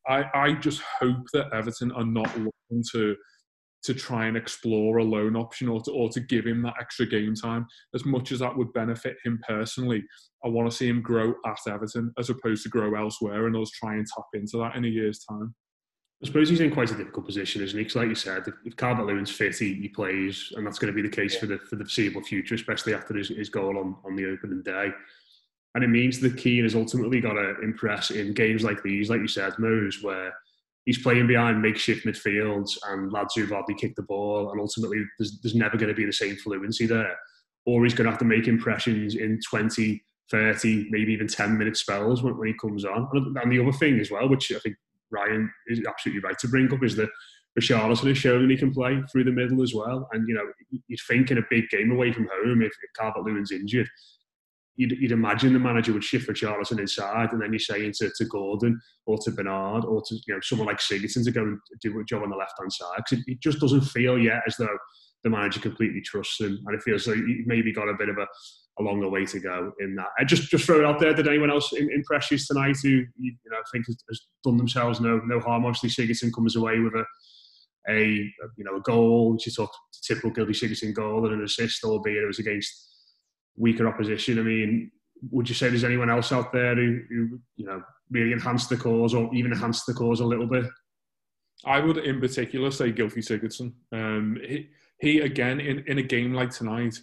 I, 0.08 0.24
I 0.34 0.54
just 0.54 0.82
hope 1.00 1.26
that 1.34 1.54
Everton 1.54 1.92
are 1.92 2.06
not 2.06 2.30
looking 2.38 2.84
to 2.94 3.16
to 3.84 3.94
try 3.94 4.28
and 4.28 4.38
explore 4.38 4.98
a 4.98 5.04
loan 5.04 5.36
option 5.36 5.68
or 5.68 5.82
to, 5.82 5.92
or 5.92 6.10
to 6.10 6.20
give 6.22 6.46
him 6.46 6.62
that 6.62 6.76
extra 6.80 7.06
game 7.06 7.36
time. 7.36 7.68
As 7.94 8.06
much 8.06 8.32
as 8.32 8.40
that 8.40 8.56
would 8.56 8.72
benefit 8.74 9.18
him 9.24 9.40
personally, 9.48 10.04
I 10.44 10.48
want 10.48 10.70
to 10.70 10.76
see 10.76 10.88
him 10.88 11.02
grow 11.02 11.34
at 11.46 11.58
Everton 11.68 12.14
as 12.18 12.30
opposed 12.30 12.64
to 12.64 12.70
grow 12.70 12.96
elsewhere 12.96 13.48
and 13.48 13.56
us 13.56 13.72
try 13.72 13.96
and 13.96 14.08
tap 14.08 14.26
into 14.34 14.58
that 14.58 14.76
in 14.76 14.86
a 14.86 14.90
year's 14.90 15.20
time. 15.20 15.54
I 16.24 16.26
suppose 16.26 16.48
he's 16.50 16.62
in 16.62 16.72
quite 16.72 16.92
a 16.92 16.96
difficult 16.96 17.26
position, 17.26 17.62
isn't 17.62 17.78
he? 17.78 17.84
Because, 17.84 17.98
like 17.98 18.08
you 18.08 18.16
said, 18.16 18.48
if, 18.48 18.54
if 18.64 18.78
Calvert 18.78 19.06
Lewin's 19.06 19.30
fit, 19.30 19.58
he, 19.58 19.74
he, 19.74 19.90
plays, 19.90 20.54
and 20.56 20.66
that's 20.66 20.80
going 20.80 20.94
to 20.94 20.96
be 20.96 21.08
the 21.08 21.14
case 21.14 21.36
for 21.36 21.48
the 21.48 21.60
for 21.70 21.76
the 21.76 21.84
foreseeable 21.84 22.22
future, 22.22 22.56
especially 22.56 22.94
after 22.94 23.14
his, 23.14 23.28
his 23.28 23.50
goal 23.50 23.78
on, 23.78 23.98
on 24.06 24.16
the 24.16 24.26
opening 24.28 24.64
day. 24.64 24.90
And 25.76 25.84
it 25.84 25.88
means 25.88 26.20
that 26.22 26.38
Kean 26.38 26.64
has 26.64 26.76
ultimately 26.76 27.20
got 27.20 27.34
to 27.34 27.60
impress 27.62 28.12
in 28.12 28.34
games 28.34 28.64
like 28.64 28.82
these, 28.84 29.10
like 29.10 29.20
you 29.20 29.28
said, 29.28 29.54
Mose, 29.60 30.02
where 30.02 30.34
he's 30.86 31.02
playing 31.02 31.28
behind 31.28 31.62
makeshift 31.62 32.06
midfields 32.06 32.72
and 32.90 33.12
lads 33.12 33.36
who've 33.36 33.50
hardly 33.50 33.76
kicked 33.76 33.96
the 33.96 34.04
ball, 34.04 34.52
and 34.52 34.60
ultimately 34.60 35.04
there's, 35.18 35.40
there's 35.42 35.56
never 35.56 35.78
going 35.78 35.90
to 35.90 35.96
be 35.96 36.06
the 36.06 36.14
same 36.14 36.36
fluency 36.38 36.86
there. 36.86 37.16
Or 37.66 37.84
he's 37.84 37.94
going 37.94 38.06
to 38.06 38.12
have 38.12 38.20
to 38.20 38.26
make 38.26 38.48
impressions 38.48 39.16
in 39.16 39.40
20, 39.50 40.04
30, 40.30 40.88
maybe 40.90 41.14
even 41.14 41.28
10 41.28 41.58
minute 41.58 41.78
spells 41.78 42.22
when, 42.22 42.38
when 42.38 42.50
he 42.50 42.54
comes 42.62 42.84
on. 42.84 43.08
And 43.42 43.52
the 43.52 43.62
other 43.62 43.72
thing 43.72 44.00
as 44.00 44.12
well, 44.12 44.28
which 44.28 44.52
I 44.52 44.60
think 44.60 44.76
Ryan 45.12 45.50
is 45.68 45.82
absolutely 45.88 46.22
right 46.22 46.38
to 46.40 46.48
bring 46.50 46.74
up, 46.74 46.84
is 46.84 46.98
that 46.98 47.10
Richarlison 47.60 48.08
has 48.08 48.18
shown 48.18 48.50
he 48.50 48.58
can 48.58 48.74
play 48.74 49.02
through 49.12 49.26
the 49.26 49.32
middle 49.32 49.62
as 49.62 49.74
well. 49.74 50.10
And 50.12 50.28
you 50.28 50.34
know, 50.34 50.44
you'd 50.88 51.00
think 51.08 51.32
in 51.32 51.38
a 51.38 51.46
big 51.50 51.70
game 51.70 51.92
away 51.92 52.12
from 52.12 52.28
home, 52.32 52.62
if, 52.62 52.72
if 52.72 52.94
Calvert 52.98 53.24
Lewin's 53.24 53.52
injured, 53.52 53.88
you'd, 54.76 54.92
you'd, 55.00 55.12
imagine 55.12 55.54
the 55.54 55.60
manager 55.60 55.94
would 55.94 56.04
shift 56.04 56.26
for 56.26 56.34
Richarlison 56.34 56.80
inside, 56.80 57.32
and 57.32 57.42
then 57.42 57.52
you're 57.52 57.60
saying 57.60 57.94
to, 57.98 58.12
to 58.18 58.26
Gordon 58.26 58.80
or 59.06 59.18
to 59.20 59.32
Bernard 59.32 59.86
or 59.86 60.02
to 60.02 60.16
you 60.28 60.34
know 60.34 60.40
someone 60.42 60.68
like 60.68 60.80
Sigurdsson 60.80 61.24
to 61.26 61.32
go 61.32 61.42
and 61.42 61.60
do 61.82 62.00
a 62.00 62.04
job 62.04 62.24
on 62.24 62.30
the 62.30 62.36
left 62.36 62.54
hand 62.60 62.72
side 62.72 62.98
because 62.98 63.20
it, 63.20 63.32
it, 63.34 63.42
just 63.42 63.60
doesn't 63.60 63.82
feel 63.82 64.18
yet 64.18 64.42
as 64.48 64.56
though 64.58 64.78
the 65.24 65.30
manager 65.30 65.60
completely 65.60 66.02
trusts 66.02 66.40
him, 66.40 66.60
and 66.66 66.76
it 66.76 66.84
feels 66.84 67.08
like 67.08 67.18
he 67.18 67.44
maybe 67.46 67.74
got 67.74 67.90
a 67.90 67.96
bit 67.98 68.10
of 68.10 68.18
a, 68.18 68.28
a 68.80 68.84
longer 68.84 69.10
way 69.10 69.26
to 69.26 69.40
go 69.40 69.72
in 69.80 69.96
that. 69.96 70.08
I 70.20 70.24
just 70.24 70.50
just 70.50 70.66
throw 70.66 70.80
it 70.80 70.86
out 70.86 71.00
there. 71.00 71.14
Did 71.14 71.28
anyone 71.28 71.52
else 71.52 71.72
impress 71.74 72.32
you 72.32 72.38
tonight 72.38 72.78
who 72.82 72.90
you, 72.90 73.06
you 73.18 73.52
know 73.52 73.58
think 73.72 73.86
has, 73.88 73.98
has, 74.10 74.22
done 74.44 74.58
themselves 74.58 75.00
no 75.00 75.22
no 75.26 75.40
harm? 75.40 75.66
Obviously, 75.66 75.90
Sigurdsson 75.90 76.34
comes 76.34 76.56
away 76.56 76.80
with 76.80 76.94
a 76.94 77.06
a 77.90 78.06
you 78.58 78.64
know 78.64 78.78
a 78.78 78.82
goal. 78.82 79.38
She 79.40 79.52
took 79.52 79.72
the 79.94 80.16
typical 80.16 80.32
Gylfi 80.32 80.52
Sigurdsson 80.52 80.94
goal 80.94 81.26
and 81.26 81.36
an 81.36 81.44
assist, 81.44 81.84
albeit 81.84 82.24
it 82.24 82.28
was 82.28 82.40
against 82.40 82.93
weaker 83.56 83.88
opposition. 83.88 84.40
I 84.40 84.44
mean, 84.44 84.92
would 85.32 85.48
you 85.48 85.56
say 85.56 85.70
there's 85.70 85.84
anyone 85.84 86.10
else 86.10 86.32
out 86.32 86.52
there 86.52 86.76
who, 86.76 87.00
who 87.10 87.40
you 87.56 87.66
know 87.66 87.82
really 88.12 88.32
enhanced 88.32 88.70
the 88.70 88.78
cause 88.78 89.14
or 89.14 89.34
even 89.34 89.52
enhanced 89.52 89.86
the 89.86 89.94
cause 89.94 90.20
a 90.20 90.26
little 90.26 90.48
bit? 90.48 90.66
I 91.66 91.80
would, 91.80 91.98
in 91.98 92.20
particular, 92.20 92.72
say 92.72 92.92
Gylfi 92.92 93.20
Sigurdsson. 93.20 93.74
Um, 93.92 94.38
he, 94.46 94.70
he 95.00 95.20
again 95.22 95.60
in, 95.60 95.84
in 95.88 95.98
a 95.98 96.04
game 96.04 96.34
like 96.34 96.52
tonight. 96.52 96.98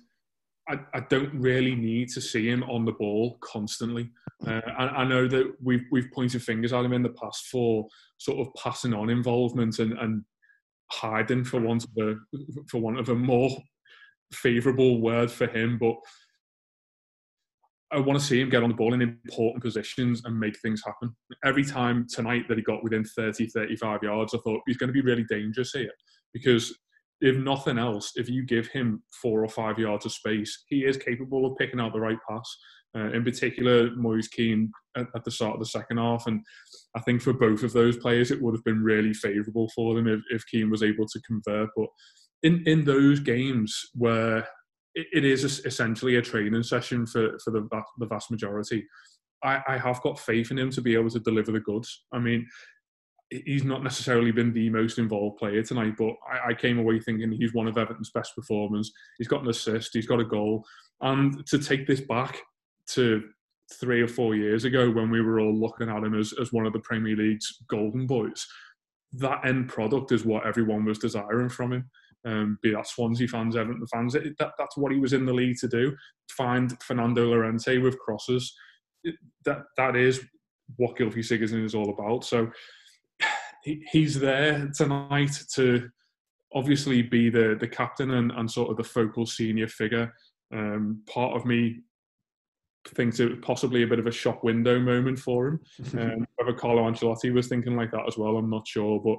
I, 0.69 0.79
I, 0.95 1.01
don't 1.09 1.33
really 1.35 1.75
need 1.75 2.11
to 2.11 2.21
see 2.21 2.49
him 2.49 2.63
on 2.65 2.85
the 2.85 2.93
ball 2.93 3.39
constantly. 3.41 4.11
Uh, 4.47 4.61
I, 4.79 4.85
I, 4.85 5.05
know 5.05 5.27
that 5.27 5.53
we've 5.61 5.85
we've 5.91 6.11
pointed 6.13 6.43
fingers 6.43 6.73
at 6.73 6.85
him 6.85 6.93
in 6.93 7.03
the 7.03 7.09
past 7.09 7.47
for 7.47 7.89
sort 8.19 8.47
of 8.47 8.55
passing 8.55 8.95
on 8.95 9.11
involvement 9.11 9.79
and, 9.81 9.95
and 9.95 10.23
hiding 10.93 11.45
for 11.45 11.61
want 11.61 11.85
of 11.85 11.91
a 12.07 12.15
for 12.69 12.79
want 12.79 13.01
of 13.01 13.09
a 13.09 13.15
more 13.15 13.51
favourable 14.33 15.01
word 15.01 15.31
for 15.31 15.47
him. 15.47 15.79
But 15.79 15.97
I 17.93 17.99
want 17.99 18.19
to 18.19 18.25
see 18.25 18.41
him 18.41 18.51
get 18.51 18.63
on 18.63 18.69
the 18.69 18.77
ball 18.77 18.95
in 18.95 19.03
important 19.03 19.63
positions 19.63 20.23
and 20.25 20.39
make 20.39 20.59
things 20.61 20.83
happen. 20.85 21.15
Every 21.45 21.65
time 21.65 22.07
tonight 22.09 22.45
that 22.49 22.57
he 22.57 22.63
got 22.63 22.85
within 22.85 23.05
30, 23.05 23.49
35 23.49 24.03
yards, 24.03 24.35
I 24.35 24.39
thought 24.45 24.61
he's 24.67 24.77
going 24.77 24.89
to 24.89 24.95
be 24.95 25.01
really 25.01 25.25
dangerous 25.25 25.73
here 25.73 25.91
because 26.33 26.77
if 27.21 27.37
nothing 27.37 27.79
else, 27.79 28.13
if 28.17 28.29
you 28.29 28.45
give 28.45 28.69
him 28.69 29.03
four 29.21 29.45
or 29.45 29.49
five 29.49 29.79
yards 29.79 30.07
of 30.07 30.13
space, 30.13 30.65
he 30.69 30.85
is 30.85 30.97
capable 30.97 31.47
of 31.47 31.59
picking 31.59 31.81
out 31.81 31.93
the 31.93 32.01
right 32.01 32.19
pass. 32.29 32.57
Uh, 32.97 33.11
in 33.13 33.23
particular, 33.23 33.95
Moise 33.95 34.29
Kean 34.29 34.73
at, 34.97 35.07
at, 35.15 35.25
the 35.25 35.31
start 35.31 35.55
of 35.55 35.61
the 35.61 35.67
second 35.67 35.99
half. 35.99 36.27
And 36.27 36.41
I 36.97 37.01
think 37.01 37.23
for 37.23 37.33
both 37.33 37.63
of 37.63 37.73
those 37.73 37.97
players, 37.97 38.31
it 38.31 38.43
would 38.43 38.55
have 38.55 38.65
been 38.65 38.83
really 38.83 39.15
favourable 39.15 39.71
for 39.75 39.95
them 39.95 40.09
if, 40.09 40.21
if 40.31 40.45
Kean 40.47 40.71
was 40.71 40.83
able 40.83 41.07
to 41.07 41.21
convert. 41.21 41.69
But 41.77 41.87
in, 42.43 42.65
in 42.67 42.85
those 42.85 43.21
games 43.21 43.91
where 43.95 44.49
it, 45.13 45.25
is 45.25 45.65
essentially 45.65 46.17
a 46.17 46.23
training 46.23 46.63
session 46.63 47.07
for, 47.07 47.39
for 47.39 47.51
the, 47.51 47.69
the 47.99 48.07
vast 48.07 48.31
majority, 48.31 48.87
I, 49.43 49.61
I 49.67 49.79
have 49.79 50.01
got 50.03 50.19
faith 50.19 50.51
in 50.51 50.59
him 50.59 50.71
to 50.71 50.81
be 50.81 50.95
able 50.95 51.11
to 51.11 51.21
deliver 51.21 51.53
the 51.53 51.61
goods. 51.61 52.05
I 52.13 52.19
mean, 52.19 52.47
he's 53.31 53.65
not 53.65 53.83
necessarily 53.83 54.33
been 54.33 54.53
the 54.53 54.71
most 54.71 54.99
involved 54.99 55.39
player 55.39 55.63
tonight, 55.63 55.95
but 55.97 56.15
I, 56.31 56.51
I, 56.51 56.55
came 56.55 56.79
away 56.79 56.99
thinking 56.99 57.31
he's 57.31 57.55
one 57.55 57.69
of 57.69 57.79
Everton's 57.79 58.11
best 58.11 58.35
performers. 58.35 58.93
He's 59.19 59.29
got 59.29 59.43
an 59.43 59.49
assist, 59.49 59.91
he's 59.93 60.07
got 60.07 60.21
a 60.21 60.25
goal, 60.25 60.65
and 61.01 61.47
to 61.47 61.59
take 61.59 61.87
this 61.87 62.01
back 62.01 62.43
to 62.89 63.23
three 63.79 64.03
or 64.03 64.09
four 64.09 64.35
years 64.35 64.65
ago 64.65 64.91
when 64.91 65.11
we 65.11 65.21
were 65.21 65.41
all 65.41 65.55
looking 65.55 65.89
at 65.89 66.03
him 66.03 66.19
as, 66.19 66.35
as 66.41 66.53
one 66.53 66.67
of 66.67 66.73
the 66.73 66.81
Premier 66.81 67.17
League's 67.17 67.63
golden 67.69 68.07
boys, 68.07 68.47
that 69.13 69.45
end 69.45 69.69
product 69.69 70.13
is 70.13 70.25
what 70.25 70.47
everyone 70.47 70.85
was 70.85 70.99
desiring 70.99 71.49
from 71.49 71.73
him. 71.73 71.91
Um, 72.25 72.59
be 72.63 72.73
that 72.73 72.87
Swansea 72.87 73.27
fans, 73.27 73.57
Everton 73.57 73.87
fans, 73.87 74.15
it, 74.15 74.37
that, 74.39 74.53
that's 74.59 74.77
what 74.77 74.93
he 74.93 74.99
was 74.99 75.15
in 75.15 75.25
the 75.25 75.33
league 75.33 75.57
to 75.61 75.69
do. 75.69 75.97
Find 76.31 76.77
Fernando 76.83 77.27
Llorente 77.27 77.79
with 77.79 77.99
crosses. 77.99 78.55
It, 79.05 79.15
that 79.47 79.63
that 79.79 79.97
is 79.97 80.21
what 80.77 80.97
Gylfi 80.97 81.19
Sigurdsson 81.19 81.65
is 81.65 81.75
all 81.75 81.91
about. 81.91 82.25
So 82.25 82.51
he, 83.63 83.83
he's 83.91 84.19
there 84.19 84.71
tonight 84.77 85.33
to 85.55 85.89
obviously 86.55 87.03
be 87.03 87.31
the 87.31 87.57
the 87.59 87.69
captain 87.69 88.11
and, 88.13 88.33
and 88.33 88.51
sort 88.51 88.71
of 88.71 88.77
the 88.77 88.85
focal 88.85 89.27
senior 89.27 89.69
figure. 89.69 90.13
Um, 90.53 91.03
part 91.07 91.37
of 91.37 91.47
me 91.47 91.81
thinks 92.89 93.21
it 93.21 93.31
was 93.31 93.39
possibly 93.43 93.83
a 93.83 93.87
bit 93.87 93.99
of 93.99 94.07
a 94.07 94.13
shop 94.13 94.43
window 94.43 94.79
moment 94.79 95.19
for 95.19 95.49
him. 95.49 95.61
Um, 95.99 96.27
whether 96.37 96.53
Carlo 96.53 96.91
Ancelotti 96.91 97.33
was 97.33 97.49
thinking 97.49 97.77
like 97.77 97.91
that 97.93 98.07
as 98.07 98.17
well, 98.17 98.37
I'm 98.37 98.51
not 98.51 98.67
sure. 98.67 99.01
But 99.01 99.19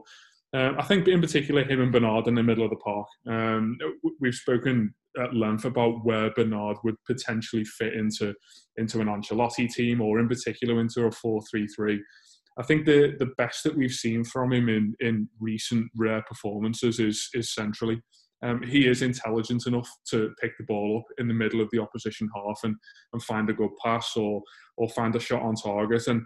um, 0.53 0.75
I 0.77 0.83
think 0.83 1.07
in 1.07 1.21
particular 1.21 1.63
him 1.63 1.81
and 1.81 1.91
Bernard 1.91 2.27
in 2.27 2.35
the 2.35 2.43
middle 2.43 2.63
of 2.63 2.69
the 2.69 2.75
park. 2.77 3.07
Um, 3.27 3.77
we've 4.19 4.33
spoken 4.33 4.93
at 5.21 5.33
length 5.33 5.65
about 5.65 6.05
where 6.05 6.31
Bernard 6.31 6.77
would 6.83 6.95
potentially 7.05 7.63
fit 7.63 7.93
into 7.93 8.33
into 8.77 9.01
an 9.01 9.07
Ancelotti 9.07 9.69
team, 9.69 10.01
or 10.01 10.19
in 10.19 10.27
particular 10.27 10.79
into 10.79 11.05
a 11.05 11.11
four-three-three. 11.11 12.01
I 12.57 12.63
think 12.63 12.85
the 12.85 13.15
the 13.17 13.31
best 13.37 13.63
that 13.63 13.75
we've 13.75 13.91
seen 13.91 14.23
from 14.23 14.53
him 14.53 14.69
in 14.69 14.93
in 14.99 15.29
recent 15.39 15.89
rare 15.95 16.23
performances 16.27 16.99
is 16.99 17.29
is 17.33 17.53
centrally. 17.53 18.01
Um, 18.43 18.63
he 18.63 18.87
is 18.87 19.03
intelligent 19.03 19.67
enough 19.67 19.87
to 20.09 20.33
pick 20.41 20.57
the 20.57 20.63
ball 20.63 20.97
up 20.97 21.13
in 21.19 21.27
the 21.27 21.33
middle 21.33 21.61
of 21.61 21.69
the 21.71 21.79
opposition 21.79 22.27
half 22.35 22.59
and, 22.63 22.75
and 23.13 23.21
find 23.21 23.49
a 23.49 23.53
good 23.53 23.69
pass 23.83 24.17
or 24.17 24.41
or 24.77 24.89
find 24.89 25.15
a 25.15 25.19
shot 25.19 25.43
on 25.43 25.55
target. 25.55 26.07
And 26.07 26.23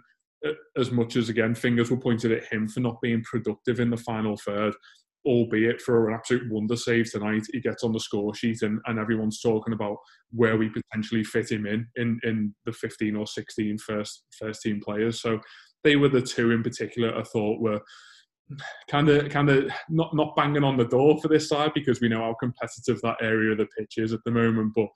as 0.76 0.90
much 0.90 1.16
as 1.16 1.28
again 1.28 1.54
fingers 1.54 1.90
were 1.90 1.96
pointed 1.96 2.32
at 2.32 2.44
him 2.52 2.68
for 2.68 2.80
not 2.80 3.00
being 3.00 3.22
productive 3.22 3.80
in 3.80 3.90
the 3.90 3.96
final 3.96 4.36
third, 4.36 4.74
albeit 5.26 5.80
for 5.80 6.08
an 6.08 6.14
absolute 6.14 6.50
wonder 6.50 6.76
save 6.76 7.10
tonight, 7.10 7.46
he 7.52 7.60
gets 7.60 7.82
on 7.82 7.92
the 7.92 8.00
score 8.00 8.34
sheet 8.34 8.62
and, 8.62 8.80
and 8.86 8.98
everyone's 8.98 9.40
talking 9.40 9.74
about 9.74 9.96
where 10.30 10.56
we 10.56 10.70
potentially 10.70 11.24
fit 11.24 11.50
him 11.50 11.66
in 11.66 11.86
in 11.96 12.18
in 12.22 12.54
the 12.64 12.72
15 12.72 13.16
or 13.16 13.26
16 13.26 13.78
first 13.78 14.24
first 14.38 14.62
team 14.62 14.80
players. 14.84 15.20
So 15.20 15.40
they 15.84 15.96
were 15.96 16.08
the 16.08 16.22
two 16.22 16.52
in 16.52 16.62
particular 16.62 17.16
I 17.16 17.22
thought 17.22 17.60
were 17.60 17.80
kind 18.88 19.08
of 19.08 19.28
kind 19.28 19.50
of 19.50 19.70
not 19.88 20.14
not 20.14 20.36
banging 20.36 20.64
on 20.64 20.76
the 20.76 20.86
door 20.86 21.18
for 21.20 21.28
this 21.28 21.48
side 21.48 21.72
because 21.74 22.00
we 22.00 22.08
know 22.08 22.20
how 22.20 22.36
competitive 22.38 23.00
that 23.02 23.16
area 23.20 23.52
of 23.52 23.58
the 23.58 23.66
pitch 23.76 23.94
is 23.98 24.12
at 24.12 24.20
the 24.24 24.30
moment 24.30 24.72
but 24.74 24.86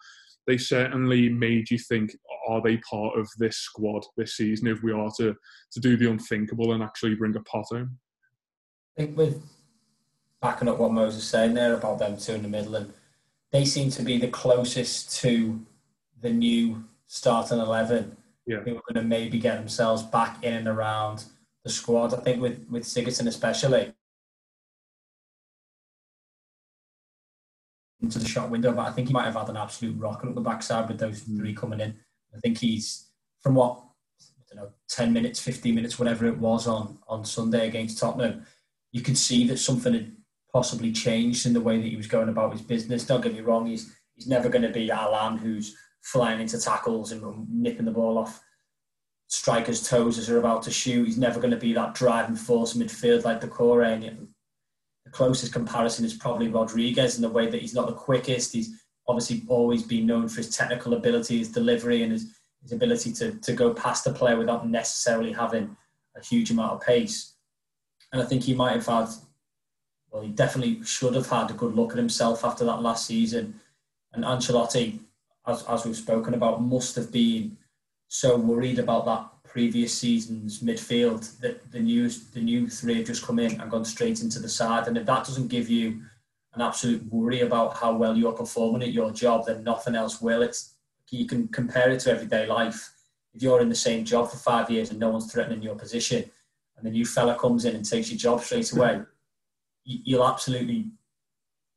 they 0.47 0.59
certainly 0.59 1.29
made 1.29 1.71
you 1.71 1.79
think 1.79 2.17
are 2.49 2.63
they 2.63 2.77
part 2.79 3.19
of 3.19 3.29
this 3.39 3.57
squad 3.57 4.03
this 4.17 4.37
season 4.37 4.67
if 4.67 4.83
we 4.83 4.93
are 4.93 5.11
to 5.17 5.35
to 5.73 5.81
do 5.81 5.97
the 5.97 6.11
unthinkable 6.11 6.73
and 6.73 6.83
actually 6.83 7.15
bring 7.15 7.37
a 7.37 7.41
pot 7.41 7.67
home 7.71 7.99
I 8.97 9.03
think 9.03 9.17
with 9.17 9.43
backing 10.41 10.69
up 10.69 10.79
what 10.79 10.93
Moses 10.93 11.25
saying 11.25 11.55
there 11.55 11.75
about 11.75 11.99
them 11.99 12.17
two 12.17 12.35
in 12.35 12.43
the 12.43 12.49
middle 12.49 12.77
and 12.77 12.93
they 13.53 13.65
seem 13.65 13.91
to 13.91 14.03
be 14.03 14.19
the 14.19 14.29
closest 14.29 15.21
to 15.21 15.61
the 16.21 16.31
new 16.31 16.85
starting 17.07 17.59
11 17.59 18.17
yeah. 18.47 18.59
who 18.59 18.77
are 18.77 18.83
going 18.89 18.95
to 18.95 19.03
maybe 19.03 19.39
get 19.39 19.59
themselves 19.59 20.03
back 20.03 20.43
in 20.45 20.55
and 20.55 20.69
around 20.69 21.25
the 21.65 21.71
squad. 21.71 22.15
I 22.15 22.19
think 22.19 22.41
with 22.41 22.67
with 22.71 22.85
Sigurdsson 22.85 23.27
especially 23.27 23.93
into 28.03 28.19
the 28.19 28.29
shot 28.29 28.51
window, 28.51 28.73
but 28.73 28.87
I 28.87 28.93
think 28.93 29.09
he 29.09 29.15
might 29.15 29.27
have 29.27 29.35
had 29.35 29.49
an 29.49 29.57
absolute 29.57 29.99
rocket 29.99 30.29
up 30.29 30.35
the 30.35 30.41
backside 30.41 30.89
with 30.89 30.99
those 30.99 31.23
mm. 31.23 31.37
three 31.37 31.55
coming 31.55 31.81
in. 31.81 31.95
I 32.35 32.39
think 32.39 32.59
he's 32.59 33.11
from 33.41 33.55
what 33.55 33.83
I 34.21 34.55
don't 34.55 34.65
know, 34.65 34.71
ten 34.89 35.13
minutes, 35.13 35.41
fifteen 35.41 35.75
minutes, 35.75 35.99
whatever 35.99 36.27
it 36.27 36.39
was 36.39 36.67
on 36.67 36.99
on 37.09 37.25
Sunday 37.25 37.69
against 37.69 37.99
Tottenham. 37.99 38.47
You 38.93 39.03
could 39.03 39.19
see 39.19 39.47
that 39.49 39.59
something 39.59 39.93
had 39.93 40.17
possibly 40.53 40.93
changed 40.93 41.47
in 41.47 41.53
the 41.53 41.61
way 41.61 41.77
that 41.77 41.89
he 41.89 41.97
was 41.97 42.07
going 42.07 42.29
about 42.29 42.53
his 42.53 42.63
business. 42.63 43.05
Don't 43.05 43.23
get 43.23 43.35
me 43.35 43.41
wrong, 43.41 43.67
he's 43.67 43.95
he's 44.15 44.27
never 44.27 44.49
going 44.49 44.63
to 44.63 44.71
be 44.71 44.91
Allan 44.91 45.39
who's 45.39 45.77
flying 46.03 46.41
into 46.41 46.59
tackles 46.59 47.13
and 47.13 47.49
nipping 47.51 47.85
the 47.85 47.91
ball 47.91 48.19
off 48.19 48.43
strikers' 49.29 49.89
toes 49.89 50.19
as 50.19 50.27
they're 50.27 50.39
about 50.39 50.63
to 50.65 50.71
shoot. 50.71 51.07
He's 51.07 51.19
never 51.19 51.41
going 51.41 51.53
to 51.53 51.57
be 51.57 51.73
that 51.75 51.95
driving 51.95 52.37
force 52.37 52.75
midfield 52.75 53.25
like 53.25 53.41
Doucouré. 53.41 54.07
And 54.09 54.29
the 55.11 55.17
closest 55.17 55.53
comparison 55.53 56.05
is 56.05 56.15
probably 56.15 56.49
Rodriguez 56.49 57.17
in 57.17 57.23
the 57.23 57.29
way 57.29 57.49
that 57.49 57.61
he's 57.61 57.75
not 57.75 57.87
the 57.87 57.93
quickest. 57.93 58.53
He's 58.53 58.81
obviously 59.09 59.43
always 59.49 59.83
been 59.83 60.07
known 60.07 60.29
for 60.29 60.37
his 60.39 60.55
technical 60.57 60.95
ability, 60.95 61.39
his 61.39 61.49
delivery, 61.49 62.03
and 62.03 62.13
his, 62.13 62.33
his 62.63 62.73
ability 62.73 63.13
to, 63.15 63.33
to 63.33 63.53
go 63.53 63.75
past 63.75 64.05
the 64.05 64.13
player 64.13 64.37
without 64.37 64.69
necessarily 64.69 65.33
having 65.33 65.77
a 66.17 66.25
huge 66.25 66.51
amount 66.51 66.73
of 66.73 66.81
pace. 66.81 67.35
And 68.13 68.23
I 68.23 68.25
think 68.25 68.43
he 68.43 68.55
might 68.55 68.73
have 68.73 68.87
had, 68.87 69.09
well, 70.11 70.23
he 70.23 70.31
definitely 70.31 70.83
should 70.85 71.15
have 71.15 71.29
had 71.29 71.51
a 71.51 71.55
good 71.55 71.75
look 71.75 71.93
at 71.93 71.99
himself 71.99 72.45
after 72.45 72.65
that 72.65 72.83
last 72.83 73.07
season. 73.07 73.61
And 74.13 74.25
Ancelotti, 74.25 75.01
as, 75.47 75.65
as 75.65 75.85
we've 75.85 75.97
spoken 75.97 76.35
about, 76.35 76.63
must 76.63 76.97
have 76.97 77.11
been 77.13 77.57
so 78.09 78.37
worried 78.37 78.79
about 78.79 79.07
that 79.07 79.30
previous 79.51 79.93
season's 79.93 80.61
midfield 80.61 81.39
that 81.41 81.71
the 81.73 81.81
new 81.81 82.09
the 82.09 82.41
new 82.41 82.69
three 82.69 82.99
have 82.99 83.07
just 83.07 83.25
come 83.25 83.39
in 83.39 83.61
and 83.61 83.71
gone 83.71 83.85
straight 83.85 84.23
into 84.23 84.39
the 84.39 84.49
side. 84.49 84.87
And 84.87 84.97
if 84.97 85.07
that 85.07 85.27
doesn't 85.27 85.49
give 85.49 85.69
you 85.69 86.03
an 86.55 86.63
absolute 86.63 87.05
worry 87.13 87.41
about 87.41 87.77
how 87.77 87.95
well 87.97 88.17
you're 88.17 88.33
performing 88.33 88.83
at 88.83 88.93
your 88.93 89.11
job, 89.11 89.47
then 89.47 89.65
nothing 89.65 89.95
else 89.95 90.21
will. 90.21 90.43
It's 90.43 90.75
you 91.11 91.27
can 91.27 91.49
compare 91.49 91.91
it 91.91 92.01
to 92.01 92.13
everyday 92.13 92.47
life. 92.47 92.93
If 93.35 93.43
you're 93.43 93.61
in 93.61 93.69
the 93.69 93.75
same 93.75 94.05
job 94.05 94.31
for 94.31 94.37
five 94.37 94.71
years 94.71 94.91
and 94.91 95.01
no 95.01 95.11
one's 95.11 95.33
threatening 95.33 95.63
your 95.63 95.75
position, 95.75 96.31
and 96.77 96.87
the 96.87 96.91
new 96.91 97.05
fella 97.05 97.35
comes 97.37 97.65
in 97.65 97.75
and 97.75 97.85
takes 97.85 98.11
your 98.11 98.19
job 98.19 98.41
straight 98.41 98.73
away, 98.73 99.03
you'll 99.85 100.27
absolutely 100.27 100.91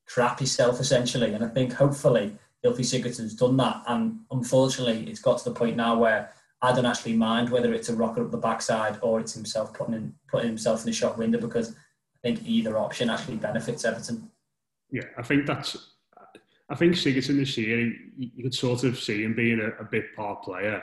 crap 0.07 0.39
yourself 0.39 0.79
essentially. 0.79 1.33
And 1.33 1.43
I 1.43 1.47
think 1.47 1.73
hopefully 1.73 2.37
Gylfi 2.63 2.81
Sigurdsson's 2.81 3.33
done 3.33 3.57
that. 3.57 3.83
And 3.87 4.19
unfortunately, 4.31 5.09
it's 5.09 5.19
got 5.21 5.39
to 5.39 5.45
the 5.45 5.55
point 5.55 5.75
now 5.75 5.97
where 5.97 6.31
I 6.63 6.71
don't 6.71 6.85
actually 6.85 7.13
mind 7.13 7.49
whether 7.49 7.73
it's 7.73 7.89
a 7.89 7.95
rocket 7.95 8.23
up 8.23 8.31
the 8.31 8.37
backside 8.37 8.97
or 9.01 9.19
it's 9.19 9.33
himself 9.33 9.73
putting 9.73 9.95
in, 9.95 10.13
putting 10.29 10.47
himself 10.47 10.79
in 10.79 10.85
the 10.85 10.93
shot 10.93 11.17
window 11.17 11.37
because 11.37 11.71
I 11.71 12.19
think 12.21 12.39
either 12.45 12.77
option 12.77 13.09
actually 13.09 13.35
benefits 13.35 13.83
Everton. 13.83 14.31
Yeah, 14.89 15.03
I 15.17 15.23
think 15.23 15.45
that's. 15.45 15.89
I 16.69 16.75
think 16.75 16.95
Sigurdsson 16.95 17.37
this 17.37 17.57
year, 17.57 17.93
you, 18.15 18.41
could 18.41 18.55
sort 18.55 18.85
of 18.85 18.97
see 18.97 19.23
him 19.23 19.35
being 19.35 19.59
a, 19.59 19.81
a 19.81 19.83
big 19.83 20.05
part 20.15 20.43
player, 20.43 20.81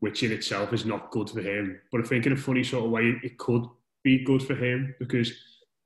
which 0.00 0.22
in 0.22 0.32
itself 0.32 0.72
is 0.72 0.86
not 0.86 1.10
good 1.10 1.28
for 1.28 1.42
him. 1.42 1.78
But 1.92 2.00
I 2.00 2.04
think 2.04 2.24
in 2.24 2.32
a 2.32 2.36
funny 2.36 2.64
sort 2.64 2.86
of 2.86 2.90
way, 2.90 3.14
it 3.22 3.36
could 3.36 3.64
be 4.02 4.24
good 4.24 4.42
for 4.42 4.54
him 4.54 4.94
because 4.98 5.30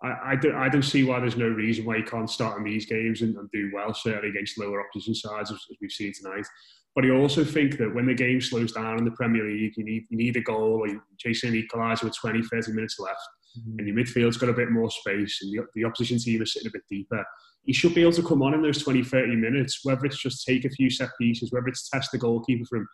I, 0.03 0.33
I, 0.33 0.37
don't, 0.37 0.55
I 0.55 0.69
don't 0.69 0.85
see 0.85 1.03
why 1.03 1.19
there's 1.19 1.37
no 1.37 1.49
reason 1.49 1.85
why 1.85 1.97
he 1.97 2.03
can't 2.03 2.31
start 2.31 2.59
in 2.59 2.65
these 2.65 2.87
games 2.87 3.23
and, 3.23 3.37
and 3.37 3.51
do 3.51 3.71
well, 3.75 3.93
certainly 3.93 4.29
against 4.29 4.59
lower 4.59 4.81
opposition 4.81 5.15
sides, 5.15 5.51
as, 5.51 5.59
as, 5.71 5.77
we've 5.81 5.91
seen 5.91 6.13
tonight. 6.15 6.47
But 6.95 7.07
I 7.07 7.11
also 7.11 7.45
think 7.45 7.79
that 7.79 7.95
when 7.95 8.07
the 8.07 8.15
game 8.15 8.41
slows 8.41 8.73
down 8.73 8.99
in 8.99 9.05
the 9.05 9.13
Premier 9.13 9.45
League, 9.45 9.73
you 9.77 9.85
need, 9.85 10.05
you 10.11 10.19
need 10.19 10.37
a 10.37 10.43
goal 10.43 10.81
or 10.81 10.89
you're 10.89 11.03
chasing 11.19 11.55
an 11.55 11.63
equaliser 11.63 12.05
with 12.05 12.17
20, 12.17 12.43
30 12.43 12.73
minutes 12.73 12.99
left, 12.99 13.21
mm-hmm. 13.59 13.79
and 13.79 13.87
your 13.89 13.97
midfield's 13.97 14.37
got 14.37 14.51
a 14.51 14.55
bit 14.55 14.71
more 14.71 14.91
space 14.91 15.39
and 15.43 15.53
the, 15.53 15.65
the 15.75 15.85
opposition 15.85 16.19
team 16.19 16.43
is 16.43 16.53
sitting 16.53 16.69
a 16.69 16.73
bit 16.73 16.83
deeper. 16.91 17.25
He 17.65 17.73
should 17.73 17.95
be 17.95 18.03
able 18.03 18.13
to 18.13 18.23
come 18.23 18.43
on 18.43 18.55
in 18.55 18.63
those 18.63 18.83
20, 18.83 19.05
30 19.05 19.37
minutes, 19.37 19.81
whether 19.85 20.05
it's 20.05 20.21
just 20.21 20.45
take 20.47 20.65
a 20.65 20.71
few 20.71 20.91
set 20.91 21.11
pieces, 21.19 21.53
whether 21.53 21.69
it's 21.69 21.89
test 21.89 22.13
the 22.13 22.19
goalkeeper 22.19 22.65
from 22.69 22.87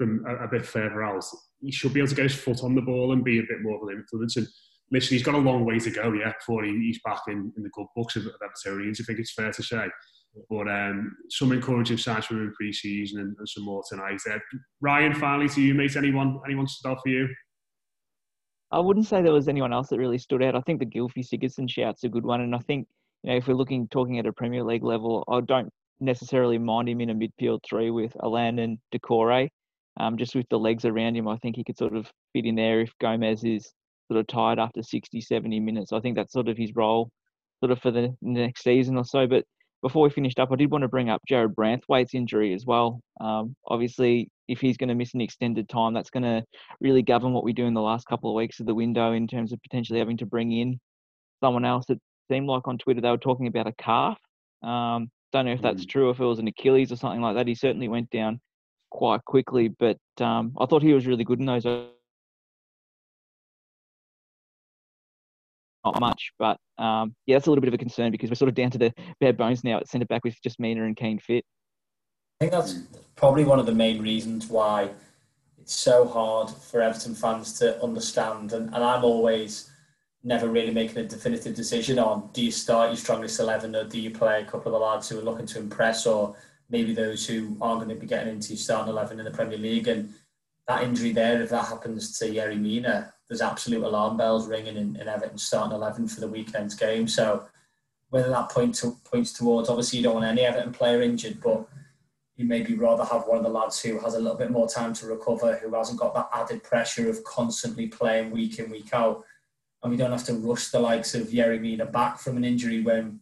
from 0.00 0.24
a, 0.26 0.44
a 0.44 0.48
bit 0.48 0.64
further 0.64 1.02
out. 1.02 1.22
He 1.60 1.70
should 1.70 1.92
be 1.92 2.00
able 2.00 2.08
to 2.08 2.14
get 2.14 2.30
his 2.30 2.34
foot 2.34 2.64
on 2.64 2.74
the 2.74 2.80
ball 2.80 3.12
and 3.12 3.22
be 3.22 3.38
a 3.38 3.42
bit 3.42 3.60
more 3.60 3.76
of 3.76 3.86
an 3.86 3.96
influence. 3.96 4.36
And 4.36 4.48
listen, 4.90 5.14
he's 5.14 5.22
got 5.22 5.34
a 5.34 5.38
long 5.38 5.66
way 5.66 5.78
to 5.78 5.90
go 5.90 6.12
yeah, 6.12 6.32
before 6.38 6.64
he, 6.64 6.70
he's 6.78 7.00
back 7.04 7.20
in, 7.28 7.52
in 7.56 7.62
the 7.62 7.68
good 7.70 7.86
books 7.94 8.16
of, 8.16 8.24
of 8.24 8.32
Evertonians, 8.42 9.00
I 9.00 9.04
think 9.04 9.18
it's 9.18 9.34
fair 9.34 9.52
to 9.52 9.62
say. 9.62 9.88
But 10.48 10.68
um, 10.68 11.16
some 11.28 11.52
encouraging 11.52 11.98
signs 11.98 12.26
from 12.26 12.42
him 12.42 12.52
pre-season 12.56 13.20
and, 13.20 13.36
and 13.36 13.48
some 13.48 13.64
more 13.64 13.82
tonight. 13.88 14.20
Uh, 14.30 14.38
Ryan, 14.80 15.14
finally 15.14 15.48
to 15.50 15.60
you, 15.60 15.74
mate. 15.74 15.96
Anyone, 15.96 16.38
anyone 16.46 16.68
stood 16.68 16.90
out 16.90 17.00
for 17.02 17.08
you? 17.08 17.28
I 18.72 18.78
wouldn't 18.78 19.06
say 19.06 19.20
there 19.20 19.32
was 19.32 19.48
anyone 19.48 19.72
else 19.72 19.88
that 19.88 19.98
really 19.98 20.18
stood 20.18 20.42
out. 20.42 20.54
I 20.54 20.60
think 20.60 20.78
the 20.78 20.86
Gylfi 20.86 21.26
Sigurdsson 21.26 21.68
shout's 21.68 22.04
a 22.04 22.08
good 22.08 22.24
one, 22.24 22.40
and 22.40 22.54
I 22.54 22.58
think 22.58 22.86
you 23.22 23.30
know 23.30 23.36
if 23.36 23.48
we're 23.48 23.54
looking 23.54 23.88
talking 23.88 24.18
at 24.18 24.26
a 24.26 24.32
Premier 24.32 24.62
League 24.62 24.84
level, 24.84 25.24
I 25.28 25.40
don't 25.40 25.72
necessarily 25.98 26.58
mind 26.58 26.88
him 26.88 27.00
in 27.00 27.10
a 27.10 27.14
midfield 27.14 27.60
three 27.68 27.90
with 27.90 28.16
Allan 28.22 28.60
and 28.60 28.78
Doucouré. 28.94 29.48
Um, 29.98 30.16
just 30.16 30.34
with 30.34 30.46
the 30.50 30.58
legs 30.58 30.84
around 30.84 31.16
him, 31.16 31.26
I 31.26 31.36
think 31.38 31.56
he 31.56 31.64
could 31.64 31.76
sort 31.76 31.96
of 31.96 32.10
fit 32.32 32.46
in 32.46 32.54
there 32.54 32.80
if 32.80 32.92
Gomes 33.00 33.44
is 33.44 33.72
sort 34.10 34.20
of 34.20 34.26
tired 34.28 34.58
after 34.58 34.82
60, 34.82 35.20
70 35.20 35.60
minutes. 35.60 35.92
I 35.92 36.00
think 36.00 36.16
that's 36.16 36.32
sort 36.32 36.48
of 36.48 36.56
his 36.56 36.74
role 36.74 37.10
sort 37.60 37.72
of 37.72 37.80
for 37.80 37.90
the 37.90 38.16
next 38.22 38.62
season 38.62 38.96
or 38.96 39.04
so. 39.04 39.26
But 39.26 39.44
before 39.82 40.02
we 40.02 40.10
finished 40.10 40.38
up, 40.38 40.50
I 40.52 40.56
did 40.56 40.70
want 40.70 40.82
to 40.82 40.88
bring 40.88 41.08
up 41.08 41.22
Jarrad 41.28 41.54
Branthwaite's 41.54 42.14
injury 42.14 42.52
as 42.54 42.66
well. 42.66 43.00
Um, 43.20 43.56
obviously, 43.66 44.28
if 44.48 44.60
he's 44.60 44.76
going 44.76 44.88
to 44.88 44.94
miss 44.94 45.14
an 45.14 45.20
extended 45.20 45.68
time, 45.68 45.94
that's 45.94 46.10
going 46.10 46.22
to 46.22 46.44
really 46.80 47.02
govern 47.02 47.32
what 47.32 47.44
we 47.44 47.52
do 47.52 47.66
in 47.66 47.74
the 47.74 47.80
last 47.80 48.06
couple 48.06 48.30
of 48.30 48.36
weeks 48.36 48.60
of 48.60 48.66
the 48.66 48.74
window 48.74 49.12
in 49.12 49.26
terms 49.26 49.52
of 49.52 49.62
potentially 49.62 49.98
having 49.98 50.18
to 50.18 50.26
bring 50.26 50.52
in 50.52 50.78
someone 51.42 51.64
else. 51.64 51.86
It 51.88 52.00
seemed 52.30 52.46
like 52.46 52.68
on 52.68 52.78
Twitter 52.78 53.00
they 53.00 53.10
were 53.10 53.16
talking 53.16 53.46
about 53.46 53.66
a 53.66 53.72
calf. 53.72 54.18
Um, 54.62 55.10
don't 55.32 55.46
know 55.46 55.52
if 55.52 55.62
that's 55.62 55.84
mm. 55.84 55.88
true, 55.88 56.10
if 56.10 56.20
it 56.20 56.24
was 56.24 56.40
an 56.40 56.48
Achilles 56.48 56.92
or 56.92 56.96
something 56.96 57.22
like 57.22 57.36
that. 57.36 57.46
He 57.46 57.54
certainly 57.54 57.88
went 57.88 58.10
down 58.10 58.40
quite 58.90 59.24
quickly, 59.24 59.68
but 59.68 59.98
um, 60.20 60.52
I 60.58 60.66
thought 60.66 60.82
he 60.82 60.92
was 60.92 61.06
really 61.06 61.24
good 61.24 61.38
in 61.38 61.46
those 61.46 61.66
not 65.84 66.00
much. 66.00 66.32
But 66.38 66.58
um, 66.78 67.14
yeah, 67.26 67.36
that's 67.36 67.46
a 67.46 67.50
little 67.50 67.60
bit 67.60 67.68
of 67.68 67.74
a 67.74 67.78
concern 67.78 68.10
because 68.10 68.30
we're 68.30 68.36
sort 68.36 68.48
of 68.48 68.54
down 68.54 68.70
to 68.70 68.78
the 68.78 68.92
bare 69.20 69.32
bones 69.32 69.64
now 69.64 69.78
at 69.78 69.88
centre 69.88 70.06
back 70.06 70.24
with 70.24 70.40
just 70.42 70.60
Mina 70.60 70.84
and 70.84 70.96
Keane 70.96 71.18
fit. 71.18 71.44
I 72.40 72.44
think 72.44 72.52
that's 72.52 72.80
probably 73.16 73.44
one 73.44 73.58
of 73.58 73.66
the 73.66 73.74
main 73.74 74.00
reasons 74.00 74.48
why 74.48 74.90
it's 75.60 75.74
so 75.74 76.06
hard 76.06 76.50
for 76.50 76.80
Everton 76.80 77.14
fans 77.14 77.58
to 77.58 77.82
understand. 77.82 78.52
And, 78.52 78.74
and 78.74 78.82
I'm 78.82 79.04
always 79.04 79.70
never 80.22 80.48
really 80.48 80.72
making 80.72 80.98
a 80.98 81.04
definitive 81.04 81.54
decision 81.54 81.98
on 81.98 82.28
do 82.34 82.44
you 82.44 82.50
start 82.50 82.90
your 82.90 82.96
strongest 82.96 83.40
11 83.40 83.74
or 83.74 83.84
do 83.84 83.98
you 83.98 84.10
play 84.10 84.42
a 84.42 84.44
couple 84.44 84.74
of 84.74 84.78
the 84.78 84.86
lads 84.86 85.08
who 85.08 85.18
are 85.18 85.22
looking 85.22 85.46
to 85.46 85.58
impress 85.58 86.06
or 86.06 86.36
maybe 86.70 86.94
those 86.94 87.26
who 87.26 87.56
aren't 87.60 87.82
going 87.82 87.94
to 87.94 88.00
be 88.00 88.06
getting 88.06 88.34
into 88.34 88.56
starting 88.56 88.90
11 88.90 89.18
in 89.18 89.24
the 89.24 89.30
Premier 89.30 89.58
League. 89.58 89.88
And 89.88 90.14
that 90.68 90.82
injury 90.82 91.12
there, 91.12 91.42
if 91.42 91.50
that 91.50 91.66
happens 91.66 92.18
to 92.18 92.26
Yerry 92.26 92.58
Mina, 92.58 93.12
there's 93.30 93.40
absolute 93.40 93.84
alarm 93.84 94.16
bells 94.16 94.48
ringing 94.48 94.76
in, 94.76 94.96
in 94.96 95.06
Everton 95.06 95.38
starting 95.38 95.72
11 95.72 96.08
for 96.08 96.20
the 96.20 96.26
weekend's 96.26 96.74
game. 96.74 97.06
So 97.06 97.44
whether 98.08 98.28
that 98.28 98.50
point 98.50 98.74
to, 98.76 98.96
points 99.04 99.32
towards, 99.32 99.68
obviously 99.68 99.98
you 100.00 100.02
don't 100.02 100.16
want 100.16 100.26
any 100.26 100.42
Everton 100.42 100.72
player 100.72 101.00
injured, 101.00 101.40
but 101.40 101.64
you 102.34 102.44
maybe 102.44 102.74
rather 102.74 103.04
have 103.04 103.28
one 103.28 103.38
of 103.38 103.44
the 103.44 103.48
lads 103.48 103.80
who 103.80 104.00
has 104.00 104.14
a 104.14 104.18
little 104.18 104.36
bit 104.36 104.50
more 104.50 104.68
time 104.68 104.92
to 104.94 105.06
recover, 105.06 105.56
who 105.58 105.72
hasn't 105.72 106.00
got 106.00 106.12
that 106.14 106.28
added 106.32 106.64
pressure 106.64 107.08
of 107.08 107.22
constantly 107.22 107.86
playing 107.86 108.32
week 108.32 108.58
in, 108.58 108.68
week 108.68 108.92
out. 108.92 109.22
And 109.84 109.92
we 109.92 109.96
don't 109.96 110.10
have 110.10 110.24
to 110.24 110.34
rush 110.34 110.70
the 110.70 110.80
likes 110.80 111.14
of 111.14 111.28
Yerry 111.28 111.60
Mina 111.60 111.86
back 111.86 112.18
from 112.18 112.36
an 112.36 112.44
injury 112.44 112.82
when 112.82 113.20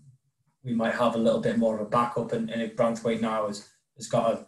we 0.64 0.72
might 0.72 0.94
have 0.94 1.16
a 1.16 1.18
little 1.18 1.40
bit 1.40 1.58
more 1.58 1.74
of 1.74 1.82
a 1.82 1.90
backup. 1.90 2.32
And, 2.32 2.48
and 2.48 2.62
if 2.62 2.76
Branthwaite 2.76 3.20
now 3.20 3.46
has, 3.46 3.68
has 3.96 4.06
got 4.06 4.32
a, 4.32 4.46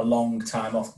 a 0.00 0.04
long 0.04 0.40
time 0.40 0.76
off 0.76 0.94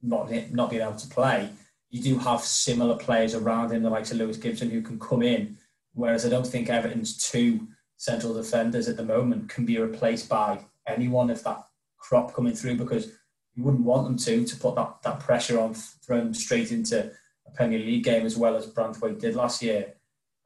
not, 0.00 0.30
not 0.50 0.70
being 0.70 0.82
able 0.82 0.96
to 0.96 1.08
play, 1.08 1.50
you 1.92 2.02
do 2.02 2.18
have 2.18 2.40
similar 2.40 2.96
players 2.96 3.34
around 3.34 3.70
him, 3.70 3.82
the 3.82 3.90
likes 3.90 4.10
of 4.10 4.16
Lewis 4.16 4.38
Gibson, 4.38 4.70
who 4.70 4.80
can 4.80 4.98
come 4.98 5.22
in. 5.22 5.58
Whereas 5.92 6.24
I 6.24 6.30
don't 6.30 6.46
think 6.46 6.70
Everton's 6.70 7.18
two 7.18 7.68
central 7.98 8.32
defenders 8.32 8.88
at 8.88 8.96
the 8.96 9.04
moment 9.04 9.50
can 9.50 9.66
be 9.66 9.78
replaced 9.78 10.28
by 10.28 10.64
anyone 10.88 11.28
if 11.28 11.44
that 11.44 11.62
crop 11.98 12.34
coming 12.34 12.54
through 12.54 12.76
because 12.76 13.12
you 13.54 13.62
wouldn't 13.62 13.84
want 13.84 14.04
them 14.04 14.16
to 14.16 14.44
to 14.44 14.56
put 14.56 14.74
that, 14.74 15.02
that 15.04 15.20
pressure 15.20 15.60
on, 15.60 15.74
throw 15.74 16.16
them 16.16 16.32
straight 16.32 16.72
into 16.72 17.12
a 17.46 17.50
Premier 17.50 17.78
League 17.78 18.04
game 18.04 18.24
as 18.24 18.38
well 18.38 18.56
as 18.56 18.66
Branthwaite 18.66 19.20
did 19.20 19.36
last 19.36 19.62
year. 19.62 19.92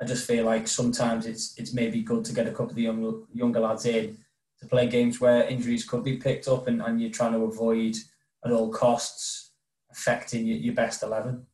I 0.01 0.05
just 0.05 0.27
feel 0.27 0.45
like 0.45 0.67
sometimes 0.67 1.27
it's 1.27 1.57
it's 1.57 1.73
maybe 1.73 2.03
good 2.03 2.25
to 2.25 2.35
get 2.35 2.49
a 2.49 2.51
couple 2.51 2.71
of 2.71 2.75
the 2.75 2.83
young, 2.83 3.25
younger 3.33 3.61
lads 3.61 3.87
in 3.87 4.19
to 4.59 4.67
play 4.67 4.89
games 4.89 5.21
where 5.21 5.45
injuries 5.45 5.85
could 5.85 6.03
be 6.03 6.17
picked 6.17 6.49
up 6.49 6.67
and, 6.67 6.83
and 6.83 7.01
you're 7.01 7.11
trying 7.11 7.33
to 7.33 7.45
avoid 7.45 7.95
at 8.45 8.51
all 8.51 8.73
costs 8.73 9.46
affecting 9.97 10.47
your, 10.47 10.59
your 10.59 10.75
best 10.75 11.03
11. 11.03 11.45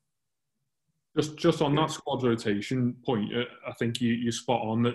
Just, 1.17 1.37
just 1.37 1.63
on 1.63 1.75
that 1.77 1.91
squad 1.91 2.23
rotation 2.23 2.97
point, 3.05 3.35
uh, 3.37 3.45
I 3.69 3.73
think 3.73 4.01
you, 4.01 4.15
you're 4.15 4.33
spot 4.33 4.63
on 4.63 4.83
that 4.83 4.95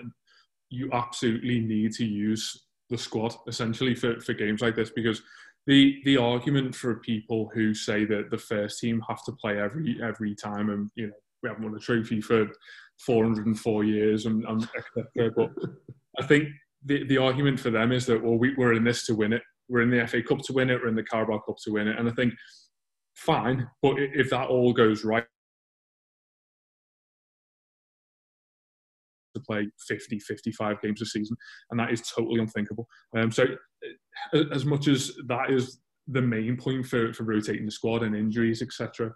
you 0.70 0.90
absolutely 0.92 1.60
need 1.60 1.92
to 1.92 2.04
use 2.04 2.66
the 2.90 2.98
squad 2.98 3.34
essentially 3.46 3.94
for, 3.94 4.20
for 4.20 4.32
games 4.32 4.60
like 4.60 4.74
this 4.74 4.90
because 4.90 5.22
the 5.66 6.00
the 6.04 6.16
argument 6.16 6.74
for 6.74 6.96
people 6.96 7.50
who 7.54 7.74
say 7.74 8.04
that 8.04 8.30
the 8.30 8.38
first 8.38 8.80
team 8.80 9.02
have 9.06 9.22
to 9.24 9.32
play 9.32 9.60
every 9.60 9.98
every 10.02 10.34
time 10.34 10.70
and 10.70 10.90
you 10.94 11.06
know 11.06 11.12
we 11.42 11.48
haven't 11.48 11.64
won 11.64 11.74
a 11.74 11.78
trophy 11.78 12.20
for 12.20 12.48
404 13.04 13.84
years 13.84 14.26
and, 14.26 14.44
and 14.44 14.66
etc. 14.76 15.30
But 15.36 15.50
I 16.18 16.26
think 16.26 16.48
the, 16.84 17.06
the 17.06 17.18
argument 17.18 17.60
for 17.60 17.70
them 17.70 17.92
is 17.92 18.06
that 18.06 18.22
well 18.22 18.36
we, 18.36 18.54
we're 18.56 18.72
in 18.72 18.84
this 18.84 19.06
to 19.06 19.14
win 19.14 19.32
it. 19.32 19.42
We're 19.68 19.82
in 19.82 19.90
the 19.90 20.06
FA 20.06 20.22
Cup 20.22 20.38
to 20.38 20.52
win 20.52 20.70
it. 20.70 20.80
We're 20.80 20.88
in 20.88 20.96
the 20.96 21.02
Carabao 21.02 21.40
Cup 21.40 21.56
to 21.64 21.72
win 21.72 21.88
it. 21.88 21.98
And 21.98 22.08
I 22.08 22.12
think 22.12 22.32
fine. 23.18 23.68
But 23.82 23.96
if 23.98 24.30
that 24.30 24.48
all 24.48 24.72
goes 24.72 25.04
right, 25.04 25.24
to 29.34 29.40
play 29.40 29.68
50, 29.86 30.18
55 30.20 30.80
games 30.82 31.02
a 31.02 31.06
season, 31.06 31.36
and 31.70 31.80
that 31.80 31.92
is 31.92 32.02
totally 32.02 32.40
unthinkable. 32.40 32.86
Um, 33.16 33.30
so, 33.30 33.44
as 34.52 34.64
much 34.64 34.88
as 34.88 35.12
that 35.26 35.50
is 35.50 35.78
the 36.08 36.22
main 36.22 36.56
point 36.56 36.86
for, 36.86 37.12
for 37.12 37.24
rotating 37.24 37.66
the 37.66 37.70
squad 37.70 38.02
and 38.02 38.16
injuries, 38.16 38.62
etc. 38.62 39.12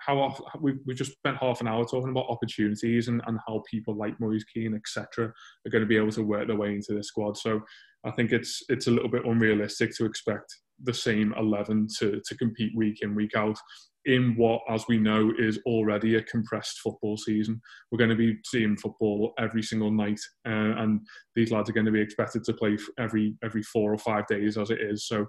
How 0.00 0.18
often, 0.18 0.46
we 0.60 0.74
we 0.86 0.94
just 0.94 1.12
spent 1.12 1.36
half 1.36 1.60
an 1.60 1.68
hour 1.68 1.84
talking 1.84 2.10
about 2.10 2.28
opportunities 2.28 3.08
and, 3.08 3.20
and 3.26 3.38
how 3.46 3.62
people 3.70 3.94
like 3.94 4.18
Moise 4.20 4.44
Kean, 4.44 4.74
etc., 4.74 5.26
are 5.26 5.70
going 5.70 5.82
to 5.82 5.88
be 5.88 5.96
able 5.96 6.12
to 6.12 6.22
work 6.22 6.46
their 6.46 6.56
way 6.56 6.74
into 6.74 6.94
the 6.94 7.04
squad. 7.04 7.36
So 7.36 7.60
I 8.04 8.10
think 8.12 8.32
it's 8.32 8.62
it's 8.68 8.86
a 8.86 8.90
little 8.90 9.10
bit 9.10 9.26
unrealistic 9.26 9.94
to 9.96 10.06
expect 10.06 10.54
the 10.84 10.94
same 10.94 11.34
11 11.38 11.88
to, 11.98 12.20
to 12.24 12.36
compete 12.36 12.72
week 12.76 12.98
in, 13.02 13.14
week 13.14 13.36
out 13.36 13.58
in 14.06 14.34
what, 14.36 14.60
as 14.68 14.84
we 14.88 14.98
know, 14.98 15.32
is 15.38 15.58
already 15.66 16.16
a 16.16 16.22
compressed 16.22 16.80
football 16.80 17.16
season. 17.16 17.60
We're 17.90 17.98
going 17.98 18.10
to 18.10 18.16
be 18.16 18.36
seeing 18.44 18.76
football 18.76 19.32
every 19.38 19.62
single 19.62 19.90
night, 19.90 20.20
uh, 20.46 20.76
and 20.76 21.00
these 21.34 21.50
lads 21.50 21.70
are 21.70 21.72
going 21.72 21.86
to 21.86 21.92
be 21.92 22.00
expected 22.00 22.44
to 22.44 22.52
play 22.52 22.76
every 22.98 23.34
every 23.42 23.62
four 23.62 23.92
or 23.92 23.98
five 23.98 24.26
days 24.26 24.58
as 24.58 24.70
it 24.70 24.80
is. 24.80 25.08
So, 25.08 25.26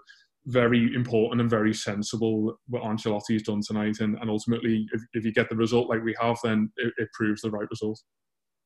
very 0.47 0.93
important 0.93 1.41
and 1.41 1.49
very 1.49 1.73
sensible 1.73 2.59
what 2.67 2.83
Ancelotti's 2.83 3.43
done 3.43 3.61
tonight, 3.65 3.97
and, 4.01 4.17
and 4.19 4.29
ultimately, 4.29 4.85
if, 4.91 5.01
if 5.13 5.25
you 5.25 5.31
get 5.31 5.49
the 5.49 5.55
result 5.55 5.89
like 5.89 6.03
we 6.03 6.15
have, 6.19 6.37
then 6.43 6.69
it, 6.77 6.93
it 6.97 7.09
proves 7.13 7.41
the 7.41 7.51
right 7.51 7.69
result 7.69 8.01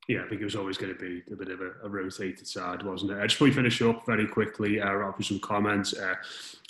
yeah, 0.10 0.24
I 0.26 0.28
think 0.28 0.42
it 0.42 0.46
was 0.46 0.56
always 0.56 0.76
going 0.76 0.92
to 0.92 1.00
be 1.00 1.22
a 1.32 1.36
bit 1.36 1.50
of 1.50 1.62
a, 1.62 1.70
a 1.84 1.90
rotated 1.90 2.48
side, 2.48 2.82
wasn't 2.82 3.12
it? 3.12 3.20
I 3.20 3.28
just 3.28 3.36
before 3.36 3.48
we 3.48 3.54
finish 3.54 3.80
up 3.84 4.08
very 4.08 4.28
quickly, 4.28 4.82
uh, 4.82 5.08
up 5.08 5.20
with 5.20 5.28
some 5.28 5.40
comments. 5.40 5.94
Uh, 5.94 6.16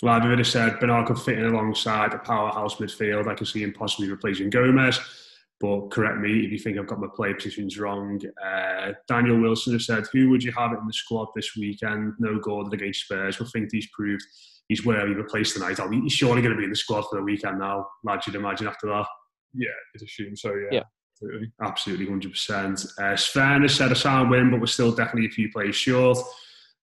Live 0.02 0.24
has 0.24 0.48
said 0.48 0.78
Bernard 0.78 1.06
could 1.06 1.18
fit 1.18 1.38
in 1.38 1.46
alongside 1.46 2.12
a 2.12 2.18
powerhouse 2.18 2.74
midfield. 2.76 3.28
I 3.28 3.34
can 3.34 3.46
see 3.46 3.62
him 3.62 3.72
possibly 3.72 4.10
replacing 4.10 4.50
Gomes. 4.50 5.00
but 5.58 5.88
correct 5.88 6.18
me 6.18 6.44
if 6.44 6.52
you 6.52 6.58
think 6.58 6.78
I've 6.78 6.86
got 6.86 7.00
my 7.00 7.08
play 7.16 7.32
positions 7.32 7.78
wrong. 7.78 8.20
Uh, 8.44 8.92
Daniel 9.08 9.40
Wilson 9.40 9.72
has 9.72 9.86
said, 9.86 10.04
Who 10.12 10.28
would 10.28 10.44
you 10.44 10.52
have 10.52 10.72
in 10.72 10.86
the 10.86 10.92
squad 10.92 11.28
this 11.34 11.56
weekend? 11.56 12.12
No 12.18 12.38
Gordon 12.40 12.74
against 12.74 13.04
Spurs. 13.04 13.40
I 13.40 13.46
think 13.46 13.70
he's 13.72 13.88
proved 13.96 14.22
he's 14.68 14.84
where 14.84 15.08
he 15.08 15.14
replaced 15.14 15.54
tonight. 15.54 15.80
He's 15.90 16.12
surely 16.12 16.42
going 16.42 16.52
to 16.52 16.58
be 16.58 16.64
in 16.64 16.70
the 16.70 16.76
squad 16.76 17.04
for 17.08 17.16
the 17.16 17.24
weekend 17.24 17.58
now, 17.58 17.86
lad, 18.04 18.20
you'd 18.26 18.36
imagine 18.36 18.68
after 18.68 18.86
that. 18.88 19.06
Yeah, 19.54 19.68
it's 19.94 20.04
assume 20.04 20.36
so, 20.36 20.54
yeah. 20.54 20.68
Yeah. 20.70 20.82
Absolutely. 21.22 21.52
Absolutely, 21.60 22.06
100%. 22.06 22.98
Uh, 22.98 23.16
Sven 23.16 23.62
has 23.62 23.74
said 23.74 23.92
a 23.92 23.96
sound 23.96 24.30
win, 24.30 24.50
but 24.50 24.58
we're 24.58 24.66
still 24.66 24.90
definitely 24.90 25.26
a 25.26 25.30
few 25.30 25.50
players 25.52 25.76
short. 25.76 26.18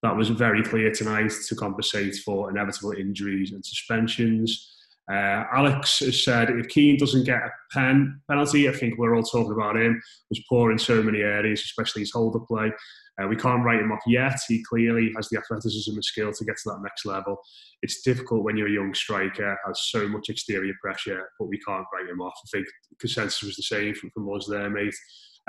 That 0.04 0.16
was 0.16 0.30
very 0.30 0.64
clear 0.64 0.92
tonight 0.92 1.32
to 1.48 1.56
compensate 1.56 2.18
for 2.18 2.52
inevitable 2.52 2.92
injuries 2.92 3.52
and 3.52 3.66
suspensions. 3.66 4.77
Uh, 5.10 5.46
Alex 5.54 6.00
has 6.00 6.24
said 6.24 6.50
if 6.50 6.68
Kean 6.68 6.98
doesn't 6.98 7.24
get 7.24 7.38
a 7.38 7.50
pen 7.72 8.20
penalty, 8.30 8.68
I 8.68 8.74
think 8.74 8.98
we're 8.98 9.16
all 9.16 9.24
talking 9.24 9.54
about 9.54 9.78
him. 9.78 10.02
Was 10.30 10.44
poor 10.50 10.72
in 10.72 10.78
so 10.78 11.02
many 11.02 11.20
areas, 11.20 11.62
especially 11.62 12.02
his 12.02 12.12
hold 12.12 12.36
up 12.36 12.48
play. 12.48 12.72
Uh, 13.20 13.28
we 13.28 13.36
can't 13.36 13.64
write 13.64 13.80
him 13.80 13.92
off 13.92 14.02
yet. 14.06 14.38
He 14.48 14.64
clearly 14.70 15.12
has 15.16 15.28
the 15.30 15.38
athleticism 15.38 15.92
and 15.92 16.06
skill 16.06 16.32
to 16.32 16.46
get 16.46 16.58
to 16.58 16.70
that 16.70 16.82
next 16.84 17.06
level. 17.06 17.38
It's 17.82 18.02
difficult 18.02 18.44
when 18.44 18.58
you're 18.58 18.68
a 18.68 18.72
young 18.72 18.94
striker, 18.94 19.58
has 19.66 19.82
so 19.86 20.08
much 20.08 20.30
exterior 20.30 20.74
pressure, 20.82 21.28
but 21.40 21.48
we 21.48 21.58
can't 21.60 21.86
write 21.94 22.10
him 22.10 22.22
off. 22.22 22.34
I 22.46 22.58
think 22.58 22.68
consensus 23.00 23.42
was 23.42 23.56
the 23.56 23.64
same 23.64 23.96
from, 23.96 24.12
from 24.12 24.32
us 24.36 24.48
there, 24.48 24.70
mate. 24.70 24.94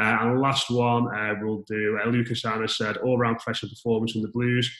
Uh, 0.00 0.16
and 0.20 0.40
last 0.40 0.70
one 0.70 1.08
uh, 1.14 1.34
we'll 1.42 1.64
do. 1.66 1.98
Uh, 2.02 2.08
Lucas 2.08 2.44
Anna 2.44 2.68
said 2.68 2.96
all 2.98 3.18
round 3.18 3.38
pressure 3.38 3.68
performance 3.68 4.12
from 4.12 4.22
the 4.22 4.28
Blues. 4.28 4.70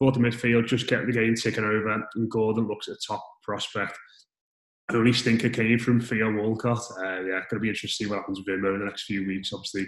Thought 0.00 0.14
the 0.14 0.20
midfield 0.20 0.66
just 0.66 0.88
get 0.88 1.06
the 1.06 1.12
game 1.12 1.34
ticking 1.34 1.64
over, 1.64 1.88
and 1.88 2.30
Gordon 2.30 2.66
looks 2.66 2.88
a 2.88 2.96
top 3.06 3.24
prospect. 3.42 3.96
The 4.88 4.98
only 4.98 5.12
stinker 5.12 5.48
came 5.48 5.78
from 5.78 6.00
Theo 6.00 6.32
Walcott. 6.32 6.82
Uh, 6.98 7.22
yeah, 7.22 7.40
going 7.48 7.54
to 7.54 7.60
be 7.60 7.68
interesting 7.68 8.06
to 8.06 8.08
see 8.08 8.10
what 8.10 8.18
happens 8.18 8.38
with 8.38 8.48
him 8.48 8.64
over 8.64 8.78
the 8.78 8.84
next 8.84 9.04
few 9.04 9.26
weeks. 9.26 9.52
Obviously, 9.52 9.86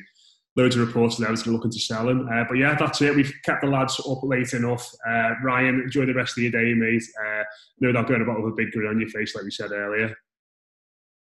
loads 0.57 0.77
of 0.77 0.87
reports 0.87 1.16
that 1.16 1.29
Everton 1.29 1.53
looking 1.53 1.71
to 1.71 1.79
sell 1.79 2.09
him. 2.09 2.29
Uh, 2.33 2.45
but 2.49 2.55
yeah, 2.55 2.75
that's 2.75 3.03
it. 3.03 3.14
We've 3.14 3.33
kept 3.45 3.62
the 3.62 3.69
lads 3.69 4.01
up 4.01 4.23
late 4.23 4.53
enough. 4.55 4.88
Uh, 5.07 5.33
Ryan, 5.45 5.83
enjoy 5.83 6.07
the 6.07 6.14
rest 6.14 6.38
of 6.38 6.42
your 6.42 6.53
day, 6.53 6.73
mate. 6.73 7.05
Uh, 7.27 7.42
no 7.81 7.92
doubt 7.92 8.09
going 8.09 8.23
about 8.23 8.42
with 8.42 8.55
a 8.55 8.57
big 8.57 8.73
grin 8.73 8.88
on 8.88 9.01
your 9.01 9.11
face, 9.11 9.35
like 9.35 9.45
we 9.45 9.51
said 9.51 9.71
earlier. 9.73 10.16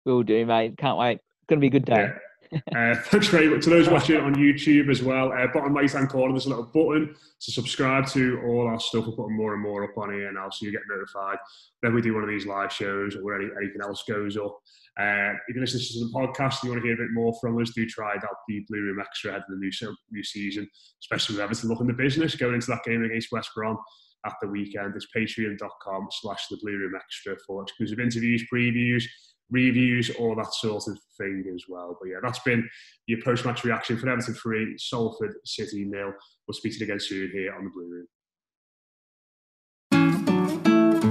Will 0.05 0.23
do, 0.23 0.45
mate. 0.45 0.77
Can't 0.77 0.97
wait. 0.97 1.19
Going 1.47 1.59
to 1.59 1.61
be 1.61 1.67
a 1.67 1.71
good 1.71 1.85
day. 1.85 1.95
Yeah. 1.95 2.13
Uh, 2.53 2.95
thanks 3.05 3.27
very 3.27 3.47
much 3.47 3.63
to 3.63 3.69
those 3.69 3.89
watching 3.89 4.17
on 4.17 4.35
YouTube 4.35 4.89
as 4.89 5.01
well. 5.01 5.31
Uh, 5.31 5.47
bottom 5.53 5.73
right 5.73 5.91
hand 5.91 6.09
corner, 6.09 6.33
there's 6.33 6.45
a 6.45 6.49
little 6.49 6.65
button 6.65 7.15
to 7.41 7.51
subscribe 7.51 8.07
to 8.07 8.41
all 8.45 8.67
our 8.67 8.79
stuff. 8.79 9.05
We're 9.07 9.15
putting 9.15 9.37
more 9.37 9.53
and 9.53 9.63
more 9.63 9.83
up 9.83 9.97
on 9.97 10.13
here 10.13 10.31
now, 10.31 10.49
so 10.49 10.65
you 10.65 10.71
get 10.71 10.81
notified 10.89 11.37
when 11.81 11.93
we 11.93 12.01
do 12.01 12.13
one 12.13 12.23
of 12.23 12.29
these 12.29 12.45
live 12.45 12.71
shows 12.71 13.15
or 13.15 13.35
any, 13.35 13.49
anything 13.61 13.81
else 13.81 14.03
goes 14.07 14.37
up. 14.37 14.57
Uh, 14.97 15.33
if 15.47 15.55
you 15.55 15.61
listen 15.61 15.79
to 15.79 16.05
the 16.05 16.11
podcast 16.13 16.61
and 16.61 16.63
you 16.63 16.69
want 16.69 16.81
to 16.81 16.87
hear 16.87 16.93
a 16.93 17.05
bit 17.05 17.11
more 17.11 17.33
from 17.41 17.61
us, 17.61 17.71
do 17.71 17.85
try 17.85 18.15
out 18.15 18.37
the 18.47 18.65
Blue 18.69 18.81
Room 18.81 18.99
Extra 18.99 19.31
ahead 19.31 19.41
of 19.41 19.47
the 19.49 19.57
new, 19.57 19.71
new 20.11 20.23
season, 20.23 20.69
especially 21.03 21.35
with 21.35 21.43
Everton 21.43 21.69
looking 21.69 21.87
the 21.87 21.93
business 21.93 22.35
going 22.35 22.55
into 22.55 22.67
that 22.67 22.83
game 22.85 23.03
against 23.03 23.31
West 23.31 23.49
Brom 23.53 23.77
at 24.25 24.33
the 24.41 24.47
weekend. 24.47 24.93
It's 24.95 25.07
patreon.com 25.15 26.07
slash 26.11 26.47
the 26.49 26.57
Blue 26.61 26.77
Room 26.77 26.93
Extra 26.95 27.35
for 27.45 27.63
exclusive 27.63 27.99
interviews, 27.99 28.45
previews, 28.51 29.03
reviews, 29.51 30.09
all 30.11 30.35
that 30.35 30.53
sort 30.53 30.87
of 30.87 30.97
thing 31.17 31.45
as 31.53 31.63
well. 31.67 31.97
But 31.99 32.09
yeah, 32.09 32.17
that's 32.21 32.39
been 32.39 32.67
your 33.07 33.21
post 33.21 33.45
match 33.45 33.63
reaction 33.63 33.97
for 33.97 34.09
Everton 34.09 34.33
3, 34.33 34.77
Salford 34.77 35.35
City 35.45 35.85
nil. 35.85 36.13
We'll 36.47 36.53
speak 36.53 36.73
to 36.73 36.79
you 36.79 36.85
again 36.85 36.99
soon 36.99 37.31
here 37.31 37.53
on 37.55 37.65
the 37.65 37.69
Blue 37.69 37.87
Room. 37.89 38.07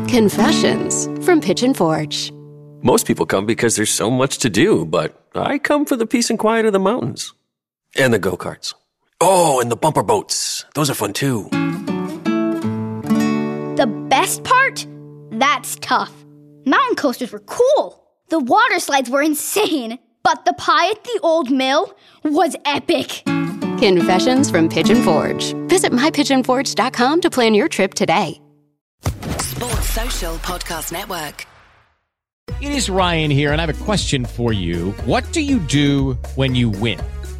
Confessions 0.09 1.09
from 1.25 1.41
Pigeon 1.41 1.75
Forge. 1.75 2.33
Most 2.83 3.07
people 3.07 3.27
come 3.27 3.47
because 3.47 3.77
there's 3.77 3.91
so 3.91 4.11
much 4.11 4.39
to 4.39 4.51
do, 4.51 4.85
but 4.85 5.29
I 5.35 5.59
come 5.59 5.87
for 5.87 5.97
the 5.97 6.07
peace 6.07 6.31
and 6.31 6.39
quiet 6.39 6.67
of 6.67 6.73
the 6.73 6.79
mountains 6.79 7.33
and 7.97 8.13
the 8.13 8.19
go 8.19 8.37
karts. 8.37 8.75
Oh, 9.21 9.61
and 9.61 9.71
the 9.71 9.77
bumper 9.77 10.03
boats. 10.03 10.65
Those 10.75 10.91
are 10.91 10.95
fun 10.95 11.15
too. 11.15 11.49
The 13.77 13.87
best 14.09 14.45
part? 14.45 14.87
That's 15.31 15.77
tough. 15.77 16.13
Mountain 16.67 16.97
coasters 16.97 17.33
were 17.33 17.41
cool. 17.41 18.04
The 18.29 18.39
water 18.39 18.79
slides 18.79 19.11
were 19.11 19.23
insane, 19.23 19.99
but 20.23 20.45
the 20.45 20.55
pie 20.55 20.91
at 20.91 21.05
the 21.05 21.21
old 21.23 21.51
mill 21.51 21.95
was 22.25 22.57
epic. 22.65 23.23
Confessions 23.79 24.51
from 24.51 24.69
Pigeon 24.69 25.03
Forge. 25.03 25.53
Visit 25.69 25.93
mypigeonforge.com 25.93 27.21
to 27.21 27.31
plan 27.31 27.55
your 27.55 27.69
trip 27.69 27.95
today. 27.95 28.41
Sports 29.39 29.91
Social 29.91 30.35
Podcast 30.37 30.91
Network. 30.93 31.47
It 32.61 32.73
is 32.73 32.89
Ryan 32.89 33.31
here, 33.31 33.53
and 33.53 33.61
I 33.61 33.67
have 33.67 33.81
a 33.81 33.85
question 33.85 34.25
for 34.25 34.53
you. 34.53 34.93
What 35.05 35.31
do 35.33 35.41
you 35.41 35.59
do 35.59 36.15
when 36.35 36.55
you 36.55 36.71
win? 36.71 37.01